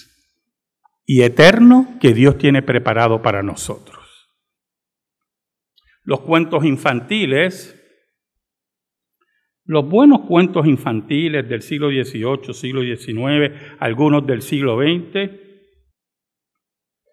y 1.04 1.22
eterno 1.22 1.98
que 2.00 2.14
Dios 2.14 2.38
tiene 2.38 2.62
preparado 2.62 3.22
para 3.22 3.42
nosotros. 3.42 4.02
Los 6.04 6.20
cuentos 6.20 6.64
infantiles, 6.64 7.78
los 9.64 9.88
buenos 9.88 10.22
cuentos 10.26 10.66
infantiles 10.66 11.48
del 11.48 11.62
siglo 11.62 11.90
XVIII, 11.90 12.54
siglo 12.54 12.82
XIX, 12.82 13.76
algunos 13.78 14.26
del 14.26 14.42
siglo 14.42 14.78
XX, 14.78 15.41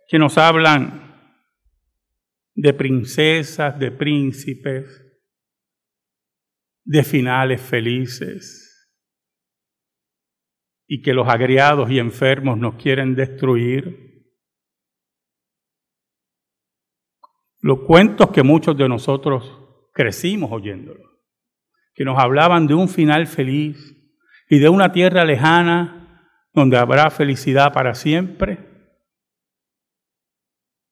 que 0.10 0.18
nos 0.18 0.40
hablan 0.40 1.38
de 2.56 2.74
princesas, 2.74 3.78
de 3.78 3.92
príncipes, 3.92 5.06
de 6.84 7.04
finales 7.04 7.62
felices, 7.62 8.92
y 10.88 11.04
que 11.04 11.14
los 11.14 11.30
agriados 11.30 11.92
y 11.92 12.00
enfermos 12.00 12.58
nos 12.58 12.74
quieren 12.82 13.14
destruir. 13.14 14.34
Los 17.60 17.82
cuentos 17.82 18.32
que 18.32 18.42
muchos 18.42 18.76
de 18.76 18.90
nosotros 18.90 19.60
crecimos 19.94 20.52
oyéndolos, 20.52 21.08
que 21.94 22.04
nos 22.04 22.18
hablaban 22.18 22.66
de 22.66 22.74
un 22.74 22.90
final 22.90 23.28
feliz 23.28 23.96
y 24.50 24.58
de 24.58 24.70
una 24.70 24.92
tierra 24.92 25.24
lejana 25.24 26.26
donde 26.52 26.78
habrá 26.78 27.12
felicidad 27.12 27.72
para 27.72 27.94
siempre 27.94 28.69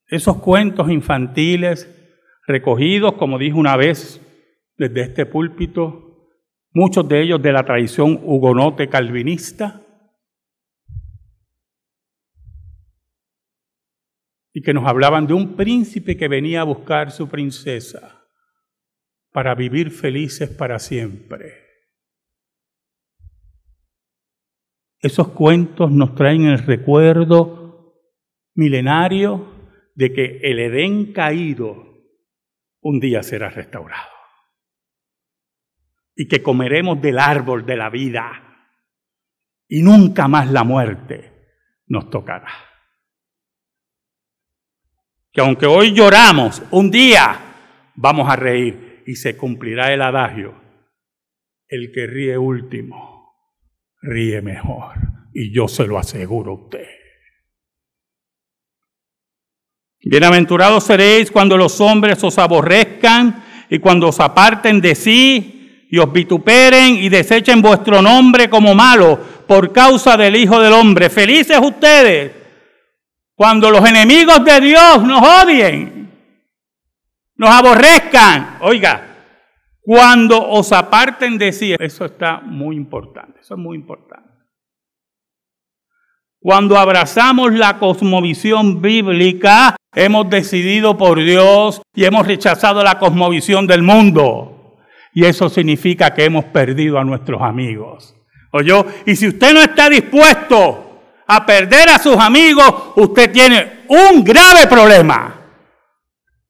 esos 0.08 0.38
cuentos 0.38 0.90
infantiles 0.90 1.94
recogidos, 2.46 3.12
como 3.14 3.38
dije 3.38 3.54
una 3.54 3.76
vez 3.76 4.20
desde 4.76 5.02
este 5.02 5.26
púlpito, 5.26 6.28
muchos 6.72 7.06
de 7.08 7.22
ellos 7.22 7.42
de 7.42 7.52
la 7.52 7.64
tradición 7.64 8.18
hugonote 8.22 8.88
calvinista, 8.88 9.82
y 14.54 14.62
que 14.62 14.74
nos 14.74 14.88
hablaban 14.88 15.26
de 15.26 15.34
un 15.34 15.56
príncipe 15.56 16.16
que 16.16 16.26
venía 16.26 16.62
a 16.62 16.64
buscar 16.64 17.12
su 17.12 17.28
princesa. 17.28 18.14
para 19.30 19.54
vivir 19.54 19.90
felices 19.90 20.48
para 20.48 20.78
siempre. 20.78 21.52
Esos 25.00 25.28
cuentos 25.28 25.92
nos 25.92 26.14
traen 26.14 26.46
el 26.46 26.58
recuerdo 26.58 27.94
milenario 28.54 29.57
de 29.98 30.12
que 30.12 30.38
el 30.44 30.60
Edén 30.60 31.12
caído 31.12 31.98
un 32.80 33.00
día 33.00 33.24
será 33.24 33.50
restaurado 33.50 34.12
y 36.14 36.28
que 36.28 36.40
comeremos 36.40 37.02
del 37.02 37.18
árbol 37.18 37.66
de 37.66 37.76
la 37.76 37.90
vida 37.90 38.70
y 39.66 39.82
nunca 39.82 40.28
más 40.28 40.52
la 40.52 40.62
muerte 40.62 41.48
nos 41.88 42.10
tocará. 42.10 42.52
Que 45.32 45.40
aunque 45.40 45.66
hoy 45.66 45.92
lloramos, 45.92 46.62
un 46.70 46.92
día 46.92 47.90
vamos 47.96 48.30
a 48.30 48.36
reír 48.36 49.02
y 49.04 49.16
se 49.16 49.36
cumplirá 49.36 49.92
el 49.92 50.02
adagio, 50.02 50.54
el 51.66 51.90
que 51.92 52.06
ríe 52.06 52.38
último, 52.38 53.34
ríe 54.00 54.42
mejor. 54.42 54.94
Y 55.34 55.52
yo 55.52 55.66
se 55.66 55.88
lo 55.88 55.98
aseguro 55.98 56.52
a 56.52 56.62
usted. 56.62 56.97
Bienaventurados 60.00 60.84
seréis 60.84 61.30
cuando 61.30 61.56
los 61.56 61.80
hombres 61.80 62.22
os 62.22 62.38
aborrezcan 62.38 63.44
y 63.68 63.78
cuando 63.78 64.08
os 64.08 64.20
aparten 64.20 64.80
de 64.80 64.94
sí 64.94 65.86
y 65.90 65.98
os 65.98 66.12
vituperen 66.12 66.96
y 66.96 67.08
desechen 67.08 67.60
vuestro 67.60 68.00
nombre 68.00 68.48
como 68.48 68.74
malo 68.74 69.18
por 69.46 69.72
causa 69.72 70.16
del 70.16 70.36
Hijo 70.36 70.60
del 70.60 70.72
Hombre. 70.72 71.10
Felices 71.10 71.58
ustedes 71.60 72.32
cuando 73.38 73.70
los 73.70 73.88
enemigos 73.88 74.44
de 74.44 74.60
Dios 74.60 75.02
nos 75.04 75.22
odien, 75.22 76.12
nos 77.36 77.50
aborrezcan. 77.50 78.58
Oiga, 78.62 79.16
cuando 79.80 80.44
os 80.50 80.72
aparten 80.72 81.38
de 81.38 81.52
sí, 81.52 81.72
eso 81.78 82.04
está 82.04 82.40
muy 82.40 82.74
importante, 82.74 83.38
eso 83.40 83.54
es 83.54 83.60
muy 83.60 83.76
importante. 83.76 84.28
Cuando 86.40 86.76
abrazamos 86.76 87.52
la 87.52 87.78
cosmovisión 87.78 88.82
bíblica, 88.82 89.76
hemos 89.98 90.30
decidido 90.30 90.96
por 90.96 91.18
Dios 91.18 91.82
y 91.92 92.04
hemos 92.04 92.24
rechazado 92.26 92.84
la 92.84 92.98
cosmovisión 93.00 93.66
del 93.66 93.82
mundo. 93.82 94.76
Y 95.12 95.24
eso 95.24 95.48
significa 95.48 96.14
que 96.14 96.24
hemos 96.24 96.44
perdido 96.46 96.98
a 96.98 97.04
nuestros 97.04 97.42
amigos. 97.42 98.14
¿Oyó? 98.52 98.86
Y 99.06 99.16
si 99.16 99.26
usted 99.26 99.52
no 99.52 99.60
está 99.60 99.90
dispuesto 99.90 101.02
a 101.26 101.44
perder 101.44 101.88
a 101.88 101.98
sus 101.98 102.16
amigos, 102.16 102.92
usted 102.94 103.32
tiene 103.32 103.84
un 103.88 104.22
grave 104.22 104.68
problema. 104.68 105.34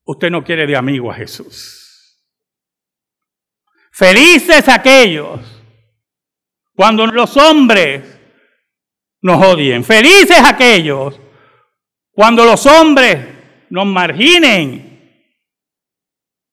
Usted 0.04 0.30
no 0.30 0.44
quiere 0.44 0.66
de 0.66 0.76
amigo 0.76 1.10
a 1.10 1.14
Jesús. 1.14 1.74
Felices 3.92 4.68
aquellos 4.68 5.40
cuando 6.76 7.06
los 7.06 7.34
hombres 7.38 8.02
nos 9.22 9.42
odien. 9.42 9.82
Felices 9.82 10.38
aquellos 10.44 11.18
cuando 12.12 12.44
los 12.44 12.66
hombres 12.66 13.37
nos 13.70 13.86
marginen 13.86 15.24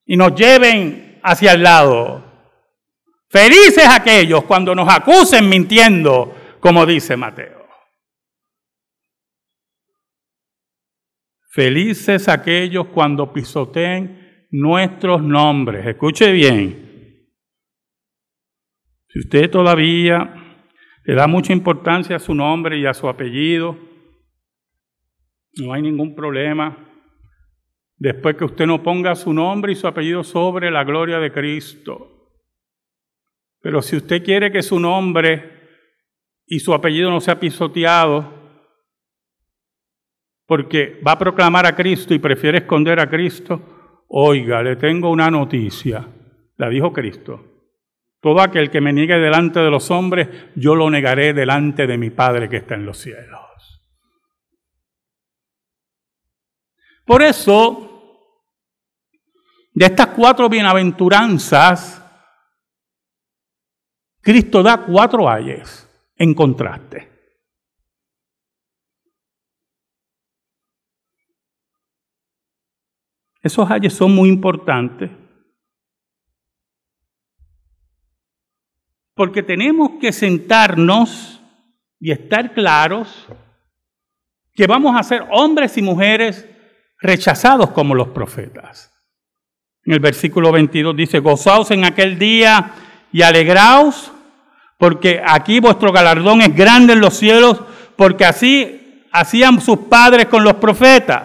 y 0.06 0.18
nos 0.18 0.36
lleven 0.36 1.20
hacia 1.24 1.54
el 1.54 1.64
lado. 1.64 2.24
Felices 3.30 3.86
aquellos 3.90 4.44
cuando 4.46 4.74
nos 4.76 4.88
acusen 4.88 5.50
mintiendo, 5.50 6.36
como 6.60 6.86
dice 6.86 7.18
Mateo. 7.18 7.66
Felices 11.52 12.28
aquellos 12.28 12.88
cuando 12.88 13.32
pisoteen 13.32 14.48
nuestros 14.52 15.22
nombres. 15.22 15.86
Escuche 15.86 16.32
bien. 16.32 17.30
Si 19.08 19.20
usted 19.20 19.50
todavía 19.50 20.34
le 21.06 21.16
da 21.16 21.28
mucha 21.28 21.54
importancia 21.54 22.18
a 22.18 22.20
su 22.20 22.34
nombre 22.34 22.78
y 22.78 22.86
a 22.86 22.94
su 22.94 23.08
apellido, 23.08 23.78
no 25.58 25.72
hay 25.72 25.82
ningún 25.82 26.16
problema. 26.16 26.95
Después 27.98 28.36
que 28.36 28.46
usted 28.46 28.66
no 28.66 28.84
ponga 28.84 29.16
su 29.16 29.34
nombre 29.34 29.72
y 29.72 29.76
su 29.76 29.88
apellido 29.88 30.24
sobre 30.24 30.70
la 30.70 30.84
gloria 30.84 31.20
de 31.20 31.32
Cristo. 31.32 32.16
Pero 33.62 33.82
si 33.82 33.96
usted 33.96 34.24
quiere 34.24 34.52
que 34.52 34.62
su 34.62 34.80
nombre 34.80 35.52
y 36.46 36.60
su 36.60 36.74
apellido 36.74 37.10
no 37.10 37.22
sea 37.22 37.40
pisoteado, 37.40 38.34
porque 40.46 41.02
va 41.06 41.14
a 41.14 41.20
proclamar 41.20 41.66
a 41.66 41.76
Cristo 41.76 42.14
y 42.14 42.20
prefiere 42.20 42.60
esconder 42.60 43.00
a 43.00 43.10
Cristo, 43.10 44.04
oiga, 44.10 44.62
le 44.62 44.76
tengo 44.76 45.10
una 45.10 45.32
noticia, 45.32 46.08
la 46.58 46.70
dijo 46.70 46.94
Cristo. 46.94 47.56
Todo 48.20 48.42
aquel 48.42 48.70
que 48.70 48.82
me 48.82 48.94
niegue 48.94 49.18
delante 49.18 49.60
de 49.60 49.70
los 49.70 49.90
hombres, 49.92 50.28
yo 50.56 50.76
lo 50.76 50.90
negaré 50.90 51.34
delante 51.34 51.88
de 51.88 51.98
mi 51.98 52.10
Padre 52.10 52.50
que 52.50 52.58
está 52.58 52.76
en 52.76 52.86
los 52.86 52.98
cielos. 52.98 53.45
Por 57.06 57.22
eso, 57.22 58.32
de 59.74 59.86
estas 59.86 60.08
cuatro 60.08 60.50
bienaventuranzas, 60.50 62.02
Cristo 64.22 64.64
da 64.64 64.84
cuatro 64.84 65.30
ayes 65.30 65.88
en 66.16 66.34
contraste. 66.34 67.12
Esos 73.42 73.70
ayes 73.70 73.94
son 73.94 74.16
muy 74.16 74.30
importantes 74.30 75.12
porque 79.14 79.44
tenemos 79.44 79.92
que 80.02 80.12
sentarnos 80.12 81.40
y 82.00 82.12
estar 82.12 82.54
claros 82.54 83.28
que 84.54 84.66
vamos 84.66 85.00
a 85.00 85.04
ser 85.04 85.28
hombres 85.30 85.78
y 85.78 85.84
mujeres 85.84 86.50
rechazados 87.06 87.72
como 87.72 87.96
los 87.96 88.10
profetas. 88.10 88.92
En 89.86 89.94
el 89.94 90.00
versículo 90.00 90.52
22 90.52 90.96
dice, 90.96 91.20
gozaos 91.20 91.72
en 91.72 91.86
aquel 91.86 92.18
día 92.18 92.72
y 93.12 93.22
alegraos, 93.22 94.12
porque 94.78 95.22
aquí 95.26 95.60
vuestro 95.60 95.92
galardón 95.92 96.42
es 96.42 96.56
grande 96.56 96.94
en 96.94 97.00
los 97.00 97.16
cielos, 97.16 97.62
porque 97.96 98.26
así 98.26 99.06
hacían 99.12 99.62
sus 99.62 99.80
padres 99.90 100.26
con 100.26 100.44
los 100.44 100.56
profetas, 100.56 101.24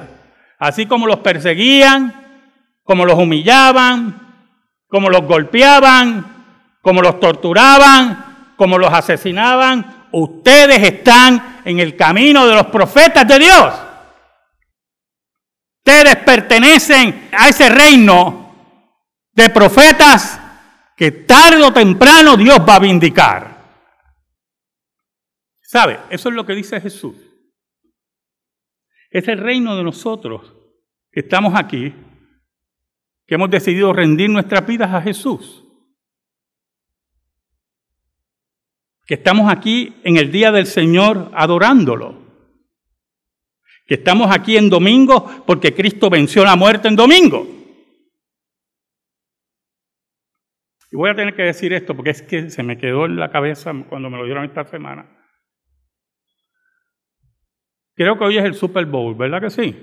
así 0.58 0.86
como 0.86 1.06
los 1.06 1.20
perseguían, 1.20 2.14
como 2.84 3.04
los 3.04 3.18
humillaban, 3.18 4.20
como 4.88 5.08
los 5.08 5.22
golpeaban, 5.22 6.26
como 6.82 7.02
los 7.02 7.18
torturaban, 7.18 8.52
como 8.56 8.78
los 8.78 8.92
asesinaban, 8.92 10.06
ustedes 10.12 10.82
están 10.82 11.60
en 11.64 11.78
el 11.78 11.96
camino 11.96 12.46
de 12.46 12.54
los 12.54 12.66
profetas 12.66 13.26
de 13.26 13.38
Dios. 13.38 13.72
Ustedes 15.84 16.16
pertenecen 16.16 17.30
a 17.32 17.48
ese 17.48 17.68
reino 17.70 18.54
de 19.32 19.48
profetas 19.48 20.38
que 20.94 21.10
tarde 21.10 21.62
o 21.62 21.72
temprano 21.72 22.36
Dios 22.36 22.58
va 22.68 22.74
a 22.74 22.80
vindicar. 22.80 23.60
¿Sabe? 25.62 26.00
Eso 26.10 26.28
es 26.28 26.34
lo 26.34 26.44
que 26.44 26.54
dice 26.54 26.80
Jesús. 26.80 27.16
Es 29.10 29.26
el 29.28 29.38
reino 29.38 29.74
de 29.74 29.82
nosotros 29.82 30.54
que 31.10 31.20
estamos 31.20 31.58
aquí, 31.58 31.94
que 33.26 33.34
hemos 33.36 33.50
decidido 33.50 33.92
rendir 33.92 34.28
nuestras 34.28 34.66
vidas 34.66 34.92
a 34.92 35.00
Jesús. 35.00 35.64
Que 39.06 39.14
estamos 39.14 39.50
aquí 39.50 39.96
en 40.04 40.18
el 40.18 40.30
día 40.30 40.52
del 40.52 40.66
Señor 40.66 41.30
adorándolo 41.34 42.29
que 43.90 43.94
estamos 43.94 44.30
aquí 44.30 44.56
en 44.56 44.70
domingo 44.70 45.28
porque 45.44 45.74
Cristo 45.74 46.08
venció 46.08 46.44
la 46.44 46.54
muerte 46.54 46.86
en 46.86 46.94
domingo. 46.94 47.44
Y 50.92 50.96
voy 50.96 51.10
a 51.10 51.16
tener 51.16 51.34
que 51.34 51.42
decir 51.42 51.72
esto 51.72 51.96
porque 51.96 52.10
es 52.10 52.22
que 52.22 52.50
se 52.50 52.62
me 52.62 52.78
quedó 52.78 53.06
en 53.06 53.16
la 53.16 53.32
cabeza 53.32 53.72
cuando 53.88 54.08
me 54.08 54.16
lo 54.16 54.26
dieron 54.26 54.44
esta 54.44 54.64
semana. 54.64 55.10
Creo 57.96 58.16
que 58.16 58.26
hoy 58.26 58.38
es 58.38 58.44
el 58.44 58.54
Super 58.54 58.86
Bowl, 58.86 59.16
¿verdad 59.16 59.40
que 59.40 59.50
sí? 59.50 59.76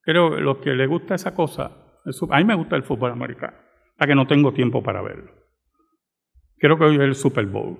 Creo 0.00 0.34
que 0.34 0.40
los 0.40 0.56
que 0.56 0.70
les 0.70 0.88
gusta 0.88 1.14
esa 1.14 1.34
cosa, 1.34 2.00
a 2.30 2.38
mí 2.38 2.44
me 2.44 2.54
gusta 2.54 2.76
el 2.76 2.84
fútbol 2.84 3.12
americano, 3.12 3.58
para 3.98 4.08
que 4.08 4.14
no 4.14 4.26
tengo 4.26 4.54
tiempo 4.54 4.82
para 4.82 5.02
verlo. 5.02 5.30
Creo 6.56 6.78
que 6.78 6.84
hoy 6.84 6.94
es 6.94 7.02
el 7.02 7.14
Super 7.14 7.44
Bowl. 7.44 7.78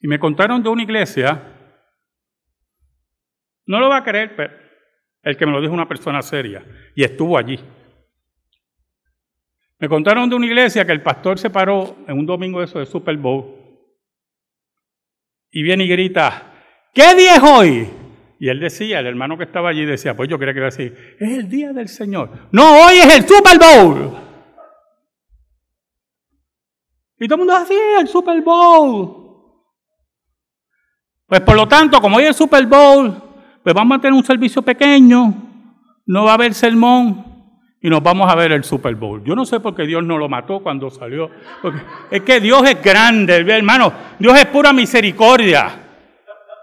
Y 0.00 0.06
me 0.06 0.18
contaron 0.18 0.62
de 0.62 0.68
una 0.68 0.82
iglesia 0.82 1.55
no 3.66 3.80
lo 3.80 3.88
va 3.88 3.98
a 3.98 4.04
creer, 4.04 4.34
pero 4.36 4.54
el 5.22 5.36
que 5.36 5.46
me 5.46 5.52
lo 5.52 5.60
dijo 5.60 5.74
una 5.74 5.88
persona 5.88 6.22
seria 6.22 6.64
y 6.94 7.04
estuvo 7.04 7.36
allí. 7.36 7.58
Me 9.78 9.88
contaron 9.88 10.30
de 10.30 10.36
una 10.36 10.46
iglesia 10.46 10.86
que 10.86 10.92
el 10.92 11.02
pastor 11.02 11.38
se 11.38 11.50
paró 11.50 11.96
en 12.06 12.18
un 12.18 12.24
domingo 12.24 12.60
de 12.60 12.66
eso 12.66 12.78
de 12.78 12.86
Super 12.86 13.16
Bowl 13.16 13.56
y 15.50 15.62
viene 15.62 15.84
y 15.84 15.88
grita, 15.88 16.52
¿qué 16.94 17.14
día 17.14 17.36
es 17.36 17.42
hoy? 17.42 17.88
Y 18.38 18.48
él 18.48 18.60
decía, 18.60 19.00
el 19.00 19.06
hermano 19.06 19.36
que 19.36 19.44
estaba 19.44 19.70
allí 19.70 19.84
decía, 19.84 20.14
pues 20.14 20.28
yo 20.28 20.38
creo 20.38 20.52
que 20.52 20.60
era 20.60 20.68
así, 20.68 20.92
es 21.18 21.38
el 21.38 21.48
día 21.48 21.72
del 21.72 21.88
Señor. 21.88 22.48
No, 22.52 22.84
hoy 22.84 22.96
es 22.98 23.16
el 23.16 23.26
Super 23.26 23.58
Bowl. 23.58 24.26
Y 27.18 27.26
todo 27.26 27.36
el 27.36 27.38
mundo 27.38 27.54
así, 27.54 27.74
el 27.98 28.08
Super 28.08 28.40
Bowl. 28.42 29.24
Pues 31.26 31.40
por 31.40 31.56
lo 31.56 31.66
tanto, 31.66 32.00
como 32.00 32.18
hoy 32.18 32.24
es 32.24 32.28
el 32.28 32.34
Super 32.34 32.66
Bowl, 32.66 33.25
pues 33.66 33.74
vamos 33.74 33.98
a 33.98 34.00
tener 34.00 34.12
un 34.12 34.22
servicio 34.22 34.62
pequeño, 34.62 35.34
no 36.06 36.24
va 36.24 36.30
a 36.30 36.34
haber 36.34 36.54
sermón 36.54 37.24
y 37.82 37.90
nos 37.90 38.00
vamos 38.00 38.30
a 38.30 38.36
ver 38.36 38.52
el 38.52 38.62
Super 38.62 38.94
Bowl. 38.94 39.24
Yo 39.24 39.34
no 39.34 39.44
sé 39.44 39.58
por 39.58 39.74
qué 39.74 39.82
Dios 39.82 40.04
no 40.04 40.18
lo 40.18 40.28
mató 40.28 40.60
cuando 40.60 40.88
salió. 40.88 41.32
Es 42.08 42.22
que 42.22 42.38
Dios 42.38 42.62
es 42.70 42.80
grande, 42.80 43.34
hermano. 43.34 43.92
Dios 44.20 44.38
es 44.38 44.46
pura 44.46 44.72
misericordia. 44.72 45.82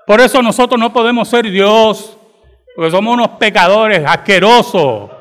Por 0.08 0.22
eso 0.22 0.42
nosotros 0.42 0.80
no 0.80 0.94
podemos 0.94 1.28
ser 1.28 1.52
Dios, 1.52 2.18
porque 2.74 2.92
somos 2.92 3.16
unos 3.16 3.32
pecadores 3.32 4.02
asquerosos. 4.08 5.12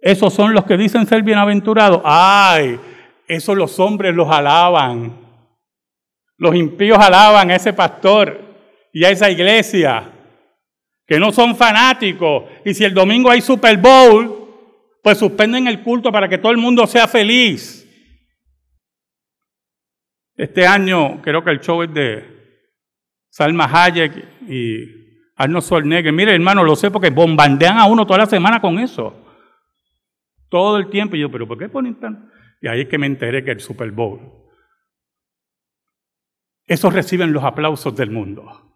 Esos 0.00 0.32
son 0.32 0.54
los 0.54 0.64
que 0.66 0.76
dicen 0.76 1.04
ser 1.04 1.24
bienaventurados. 1.24 2.00
Ay, 2.04 2.78
esos 3.26 3.56
los 3.56 3.80
hombres 3.80 4.14
los 4.14 4.30
alaban. 4.30 5.18
Los 6.36 6.54
impíos 6.54 7.00
alaban 7.00 7.50
a 7.50 7.56
ese 7.56 7.72
pastor 7.72 8.51
y 8.92 9.04
a 9.04 9.10
esa 9.10 9.30
iglesia, 9.30 10.12
que 11.06 11.18
no 11.18 11.32
son 11.32 11.56
fanáticos. 11.56 12.44
Y 12.64 12.74
si 12.74 12.84
el 12.84 12.94
domingo 12.94 13.30
hay 13.30 13.40
Super 13.40 13.78
Bowl, 13.78 14.42
pues 15.02 15.18
suspenden 15.18 15.66
el 15.66 15.82
culto 15.82 16.12
para 16.12 16.28
que 16.28 16.38
todo 16.38 16.52
el 16.52 16.58
mundo 16.58 16.86
sea 16.86 17.08
feliz. 17.08 17.80
Este 20.36 20.66
año 20.66 21.20
creo 21.22 21.42
que 21.42 21.50
el 21.50 21.60
show 21.60 21.82
es 21.82 21.92
de 21.92 22.24
Salma 23.30 23.68
Hayek 23.70 24.48
y 24.48 24.84
Arnold 25.36 25.64
Schwarzenegger. 25.64 26.12
Mire, 26.12 26.34
hermano, 26.34 26.62
lo 26.62 26.76
sé 26.76 26.90
porque 26.90 27.10
bombardean 27.10 27.78
a 27.78 27.86
uno 27.86 28.06
toda 28.06 28.20
la 28.20 28.26
semana 28.26 28.60
con 28.60 28.78
eso. 28.78 29.18
Todo 30.48 30.76
el 30.76 30.90
tiempo. 30.90 31.16
Y 31.16 31.20
yo, 31.20 31.30
¿pero 31.30 31.48
por 31.48 31.58
qué 31.58 31.68
ponen 31.68 31.98
tan...? 31.98 32.30
Y 32.60 32.68
ahí 32.68 32.82
es 32.82 32.88
que 32.88 32.98
me 32.98 33.06
enteré 33.06 33.44
que 33.44 33.50
el 33.50 33.60
Super 33.60 33.90
Bowl. 33.90 34.20
Esos 36.64 36.92
reciben 36.92 37.32
los 37.32 37.42
aplausos 37.42 37.94
del 37.96 38.10
mundo. 38.10 38.71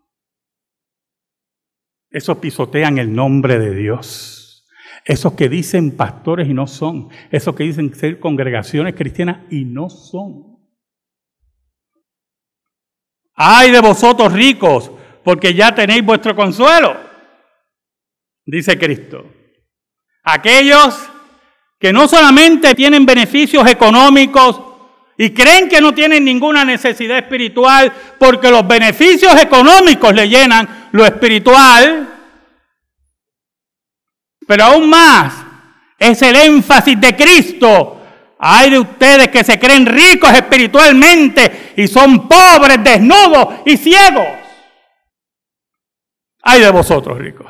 Esos 2.11 2.39
pisotean 2.39 2.99
el 2.99 3.15
nombre 3.15 3.59
de 3.59 3.75
Dios. 3.75 4.65
Esos 5.05 5.35
que 5.35 5.49
dicen 5.49 5.97
pastores 5.97 6.49
y 6.49 6.55
no 6.55 6.67
son. 6.67 7.09
Esos 7.31 7.55
que 7.55 7.65
dicen 7.65 7.95
ser 7.95 8.19
congregaciones 8.19 8.95
cristianas 8.95 9.41
y 9.51 9.65
no 9.65 9.89
son. 9.89 10.57
Ay 13.37 13.71
de 13.71 13.81
vosotros 13.81 14.33
ricos, 14.33 14.91
porque 15.23 15.53
ya 15.53 15.75
tenéis 15.75 16.05
vuestro 16.05 16.35
consuelo, 16.35 16.97
dice 18.47 18.79
Cristo. 18.79 19.31
Aquellos 20.23 21.11
que 21.79 21.93
no 21.93 22.09
solamente 22.09 22.75
tienen 22.75 23.05
beneficios 23.05 23.69
económicos 23.69 24.63
y 25.19 25.31
creen 25.31 25.69
que 25.69 25.81
no 25.81 25.93
tienen 25.93 26.25
ninguna 26.25 26.65
necesidad 26.65 27.19
espiritual 27.19 27.93
porque 28.19 28.51
los 28.51 28.67
beneficios 28.67 29.35
económicos 29.41 30.15
le 30.15 30.29
llenan 30.29 30.86
lo 30.93 31.05
espiritual, 31.05 32.09
pero 34.47 34.65
aún 34.65 34.89
más 34.89 35.35
es 35.99 36.21
el 36.23 36.37
énfasis 36.37 37.01
de 37.01 37.17
Cristo 37.17 37.97
hay 38.39 38.71
de 38.71 38.79
ustedes 38.79 39.29
que 39.29 39.45
se 39.45 39.59
creen 39.59 39.87
ricos 39.87 40.31
espiritualmente 40.33 41.73
y 41.77 41.89
son 41.89 42.29
pobres, 42.29 42.83
desnudos 42.83 43.61
y 43.65 43.77
ciegos. 43.77 44.27
Hay 46.43 46.61
de 46.61 46.71
vosotros 46.71 47.19
ricos. 47.19 47.47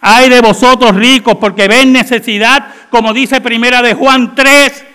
Hay 0.00 0.30
de 0.30 0.40
vosotros 0.40 0.94
ricos 0.94 1.34
porque 1.36 1.66
ven 1.66 1.92
necesidad, 1.92 2.72
como 2.88 3.12
dice 3.12 3.40
primera 3.40 3.82
de 3.82 3.94
Juan 3.94 4.34
3, 4.36 4.86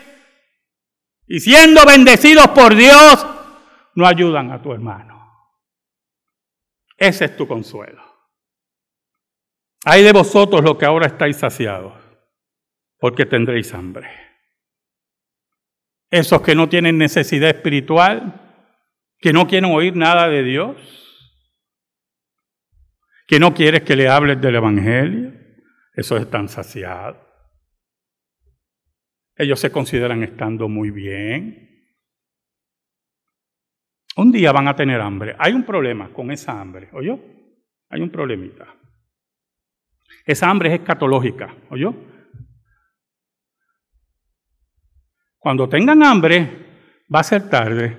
y 1.27 1.39
siendo 1.41 1.85
bendecidos 1.85 2.47
por 2.49 2.73
Dios, 2.73 3.27
no 3.95 4.07
ayudan 4.07 4.51
a 4.51 4.61
tu 4.61 4.71
hermano. 4.71 5.12
Ese 6.97 7.25
es 7.25 7.35
tu 7.35 7.47
consuelo. 7.47 8.01
Hay 9.85 10.03
de 10.03 10.13
vosotros 10.13 10.63
los 10.63 10.77
que 10.77 10.85
ahora 10.85 11.07
estáis 11.07 11.37
saciados 11.37 11.93
porque 13.03 13.25
tendréis 13.25 13.73
hambre. 13.73 14.09
Esos 16.09 16.41
que 16.41 16.55
no 16.55 16.69
tienen 16.69 16.97
necesidad 16.97 17.49
espiritual, 17.49 18.39
que 19.17 19.33
no 19.33 19.45
quieren 19.45 19.71
oír 19.71 19.95
nada 19.95 20.29
de 20.29 20.41
Dios, 20.41 20.77
que 23.27 23.39
no 23.39 23.53
quieres 23.53 23.81
que 23.81 23.97
le 23.97 24.07
hables 24.07 24.39
del 24.39 24.55
Evangelio, 24.55 25.33
esos 25.93 26.21
están 26.21 26.47
saciados. 26.47 27.17
Ellos 29.35 29.59
se 29.59 29.71
consideran 29.71 30.23
estando 30.23 30.69
muy 30.69 30.91
bien. 30.91 31.72
Un 34.15 34.31
día 34.31 34.51
van 34.51 34.67
a 34.67 34.75
tener 34.75 35.01
hambre. 35.01 35.35
Hay 35.39 35.53
un 35.53 35.63
problema 35.63 36.09
con 36.09 36.31
esa 36.31 36.59
hambre, 36.59 36.89
¿oyó? 36.93 37.19
Hay 37.89 38.01
un 38.01 38.09
problemita. 38.09 38.67
Esa 40.25 40.49
hambre 40.49 40.69
es 40.73 40.79
escatológica, 40.79 41.53
¿oyó? 41.69 41.93
Cuando 45.37 45.67
tengan 45.67 46.03
hambre, 46.03 46.49
va 47.13 47.19
a 47.19 47.23
ser 47.23 47.49
tarde. 47.49 47.97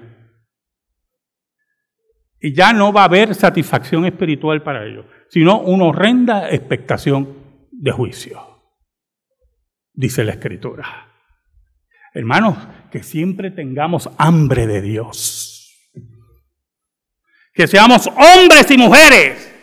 Y 2.40 2.54
ya 2.54 2.72
no 2.72 2.92
va 2.92 3.02
a 3.02 3.04
haber 3.06 3.34
satisfacción 3.34 4.04
espiritual 4.06 4.62
para 4.62 4.86
ellos, 4.86 5.06
sino 5.28 5.60
una 5.60 5.84
horrenda 5.84 6.50
expectación 6.50 7.44
de 7.70 7.90
juicio, 7.90 8.40
dice 9.92 10.24
la 10.24 10.32
Escritura. 10.32 11.08
Hermanos, 12.12 12.56
que 12.90 13.02
siempre 13.02 13.50
tengamos 13.50 14.08
hambre 14.18 14.66
de 14.66 14.80
Dios. 14.80 15.43
Que 17.54 17.66
seamos 17.66 18.08
hombres 18.08 18.70
y 18.70 18.76
mujeres, 18.76 19.54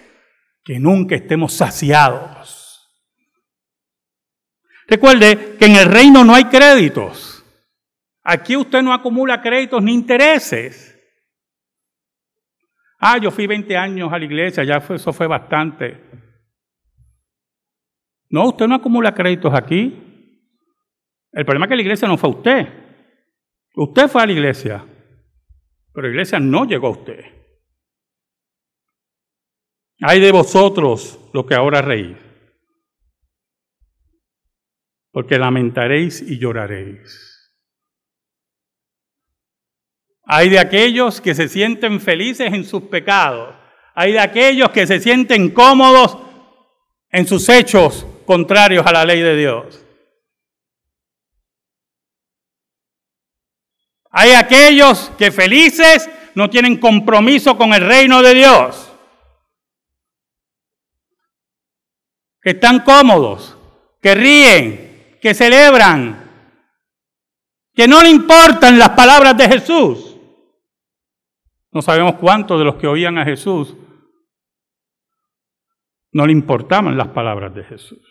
que 0.64 0.80
nunca 0.80 1.16
estemos 1.16 1.54
saciados. 1.54 2.90
Recuerde 4.88 5.58
que 5.58 5.66
en 5.66 5.76
el 5.76 5.86
reino 5.86 6.24
no 6.24 6.34
hay 6.34 6.46
créditos. 6.46 7.44
Aquí 8.24 8.56
usted 8.56 8.82
no 8.82 8.94
acumula 8.94 9.42
créditos 9.42 9.84
ni 9.84 9.94
intereses. 9.94 10.98
Ah, 13.00 13.18
yo 13.18 13.32
fui 13.32 13.48
20 13.48 13.76
años 13.76 14.14
a 14.14 14.20
la 14.20 14.26
iglesia, 14.26 14.64
ya 14.64 14.78
eso 14.78 15.12
fue 15.12 15.28
bastante. 15.28 16.02
No, 18.30 18.48
usted 18.50 18.68
no 18.68 18.76
acumula 18.76 19.14
créditos 19.14 19.54
aquí. 19.54 19.98
El 21.32 21.46
problema 21.46 21.66
es 21.66 21.70
que 21.70 21.76
la 21.76 21.82
iglesia 21.82 22.08
no 22.08 22.18
fue 22.18 22.30
a 22.30 22.34
usted. 22.34 22.68
Usted 23.76 24.08
fue 24.08 24.22
a 24.22 24.26
la 24.26 24.32
iglesia, 24.32 24.86
pero 25.94 26.08
la 26.08 26.12
iglesia 26.12 26.40
no 26.40 26.66
llegó 26.66 26.88
a 26.88 26.92
usted. 26.92 27.41
Hay 30.02 30.20
de 30.20 30.32
vosotros 30.32 31.20
lo 31.32 31.46
que 31.46 31.54
ahora 31.54 31.82
reís, 31.82 32.18
porque 35.12 35.38
lamentaréis 35.38 36.22
y 36.22 36.40
lloraréis. 36.40 37.32
Hay 40.24 40.50
de 40.50 40.60
aquellos 40.60 41.22
que 41.22 41.36
se 41.36 41.48
sienten 41.48 42.00
felices 42.00 42.52
en 42.54 42.64
sus 42.64 42.84
pecados. 42.84 43.56
Hay 43.94 44.14
de 44.14 44.20
aquellos 44.20 44.72
que 44.72 44.88
se 44.88 45.00
sienten 45.00 45.50
cómodos 45.50 46.18
en 47.12 47.28
sus 47.28 47.48
hechos 47.50 48.06
contrarios 48.26 48.86
a 48.88 48.94
la 48.94 49.06
ley 49.06 49.20
de 49.20 49.36
Dios. 49.36 49.86
Hay 54.10 54.32
aquellos 54.32 55.12
que 55.18 55.32
felices 55.32 56.10
no 56.34 56.50
tienen 56.50 56.78
compromiso 56.78 57.58
con 57.58 57.74
el 57.74 57.86
reino 57.86 58.22
de 58.22 58.34
Dios. 58.34 58.91
Que 62.42 62.52
están 62.52 62.80
cómodos, 62.80 63.58
que 64.02 64.16
ríen, 64.16 65.18
que 65.22 65.34
celebran, 65.34 66.30
que 67.74 67.88
no 67.88 68.02
le 68.02 68.10
importan 68.10 68.80
las 68.80 68.90
palabras 68.90 69.38
de 69.38 69.48
Jesús. 69.48 70.18
No 71.72 71.82
sabemos 71.82 72.16
cuántos 72.16 72.60
de 72.60 72.66
los 72.66 72.76
que 72.76 72.88
oían 72.88 73.18
a 73.18 73.26
Jesús 73.26 73.76
no 76.14 76.26
le 76.26 76.34
importaban 76.34 76.98
las 76.98 77.10
palabras 77.10 77.54
de 77.56 77.64
Jesús. 77.64 78.06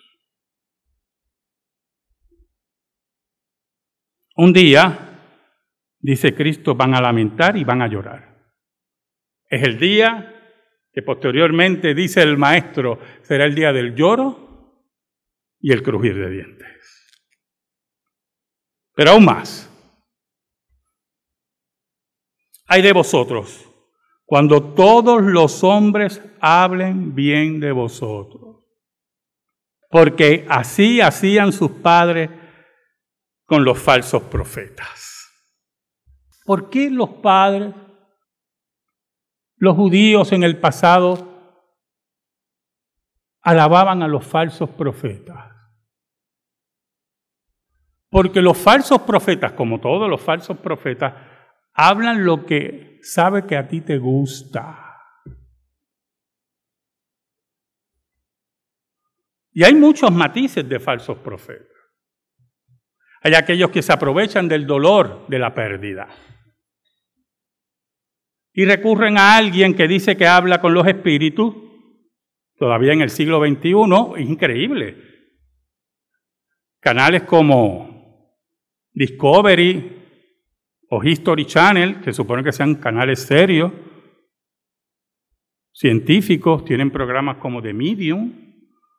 Un 4.37 4.53
día, 4.53 5.21
dice 5.99 6.35
Cristo, 6.35 6.75
van 6.75 6.95
a 6.95 7.01
lamentar 7.01 7.57
y 7.57 7.65
van 7.65 7.83
a 7.83 7.89
llorar. 7.89 8.55
Es 9.49 9.63
el 9.63 9.79
día 9.79 10.40
que 10.93 11.03
posteriormente, 11.03 11.95
dice 11.95 12.23
el 12.23 12.37
maestro, 12.37 12.99
será 13.23 13.45
el 13.45 13.55
día 13.55 13.73
del 13.73 13.95
lloro 13.95 14.85
y 15.61 15.73
el 15.73 15.83
crujir 15.83 16.17
de 16.17 16.31
dientes. 16.31 17.11
Pero 18.95 19.13
aún 19.13 19.25
más, 19.25 19.71
hay 22.67 22.83
de 22.83 22.93
vosotros 22.93 23.67
cuando 24.31 24.75
todos 24.75 25.23
los 25.23 25.65
hombres 25.65 26.23
hablen 26.41 27.17
bien 27.17 27.59
de 27.59 27.73
vosotros. 27.73 28.65
Porque 29.89 30.47
así 30.49 31.01
hacían 31.01 31.53
sus 31.53 31.73
padres 31.73 32.31
con 33.45 33.65
los 33.65 33.77
falsos 33.77 34.23
profetas. 34.23 35.29
¿Por 36.45 36.71
qué 36.71 36.91
los 36.91 37.11
padres, 37.15 37.75
los 39.61 39.77
judíos 39.77 40.33
en 40.33 40.43
el 40.43 40.59
pasado, 40.59 41.29
alababan 43.43 44.03
a 44.03 44.09
los 44.09 44.27
falsos 44.27 44.71
profetas? 44.71 45.53
Porque 48.09 48.41
los 48.41 48.57
falsos 48.57 49.03
profetas, 49.03 49.53
como 49.53 49.79
todos 49.79 50.09
los 50.09 50.21
falsos 50.21 50.59
profetas, 50.59 51.15
hablan 51.75 52.25
lo 52.25 52.47
que 52.47 52.99
sabe 53.03 53.47
que 53.47 53.57
a 53.57 53.69
ti 53.69 53.83
te 53.83 53.99
gusta. 53.99 54.97
Y 59.53 59.63
hay 59.63 59.75
muchos 59.75 60.11
matices 60.11 60.67
de 60.67 60.81
falsos 60.81 61.19
profetas. 61.19 61.67
Hay 63.23 63.35
aquellos 63.35 63.71
que 63.71 63.83
se 63.83 63.93
aprovechan 63.93 64.49
del 64.49 64.67
dolor 64.67 65.27
de 65.29 65.39
la 65.39 65.55
pérdida 65.55 66.09
y 68.53 68.65
recurren 68.65 69.17
a 69.19 69.37
alguien 69.37 69.75
que 69.75 69.89
dice 69.89 70.17
que 70.17 70.27
habla 70.27 70.61
con 70.61 70.75
los 70.75 70.87
espíritus, 70.87 71.55
todavía 72.57 72.93
en 72.93 73.03
el 73.03 73.11
siglo 73.11 73.39
XXI, 73.39 74.23
increíble. 74.23 74.97
Canales 76.81 77.23
como 77.23 78.37
Discovery, 78.93 79.99
o 80.91 81.03
History 81.03 81.47
Channel, 81.47 82.01
que 82.01 82.13
supone 82.13 82.43
que 82.43 82.53
sean 82.53 82.75
canales 82.75 83.21
serios, 83.21 83.73
científicos, 85.73 86.65
tienen 86.65 86.91
programas 86.91 87.37
como 87.37 87.63
The 87.63 87.73
Medium, 87.73 88.33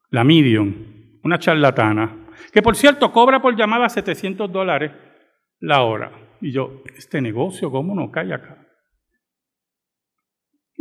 la 0.10 0.24
Medium, 0.24 1.20
una 1.24 1.38
charlatana, 1.38 2.30
que 2.52 2.62
por 2.62 2.76
cierto 2.78 3.12
cobra 3.12 3.42
por 3.42 3.58
llamada 3.58 3.90
700 3.90 4.52
dólares 4.52 4.92
la 5.60 5.84
hora. 5.84 6.12
Y 6.40 6.52
yo, 6.52 6.82
este 6.98 7.22
negocio, 7.22 7.70
¿cómo 7.70 7.94
no 7.94 8.10
cae 8.10 8.34
acá? 8.34 8.61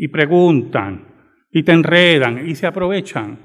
Y 0.03 0.09
preguntan, 0.09 1.29
y 1.51 1.63
te 1.63 1.73
enredan, 1.73 2.49
y 2.49 2.55
se 2.55 2.67
aprovechan. 2.67 3.39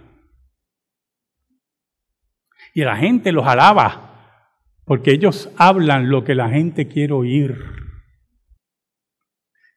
Y 2.73 2.81
la 2.85 2.95
gente 2.95 3.33
los 3.33 3.45
alaba 3.45 4.39
porque 4.85 5.11
ellos 5.11 5.51
hablan 5.57 6.09
lo 6.09 6.23
que 6.23 6.33
la 6.33 6.47
gente 6.47 6.87
quiere 6.87 7.11
oír. 7.11 7.61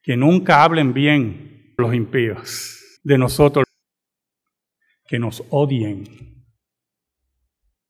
Que 0.02 0.16
nunca 0.16 0.62
hablen 0.62 0.92
bien 0.92 1.74
los 1.76 1.92
impíos 1.94 3.00
de 3.02 3.18
nosotros, 3.18 3.64
que 5.08 5.18
nos 5.18 5.42
odien, 5.50 6.04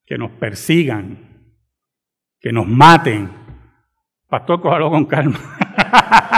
que 0.06 0.16
nos 0.16 0.30
persigan, 0.30 1.52
que 2.40 2.52
nos 2.52 2.66
maten. 2.66 3.28
Pastor, 4.28 4.62
cójalo 4.62 4.90
con 4.90 5.04
calma. 5.04 5.38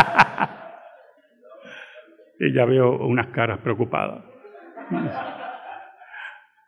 y 2.40 2.54
ya 2.54 2.64
veo 2.64 2.96
unas 3.06 3.28
caras 3.28 3.60
preocupadas. 3.60 4.24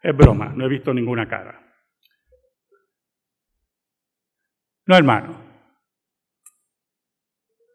Es 0.02 0.14
broma, 0.14 0.52
no 0.54 0.66
he 0.66 0.68
visto 0.68 0.92
ninguna 0.92 1.26
cara. 1.26 1.58
No, 4.84 4.96
hermano. 4.96 5.40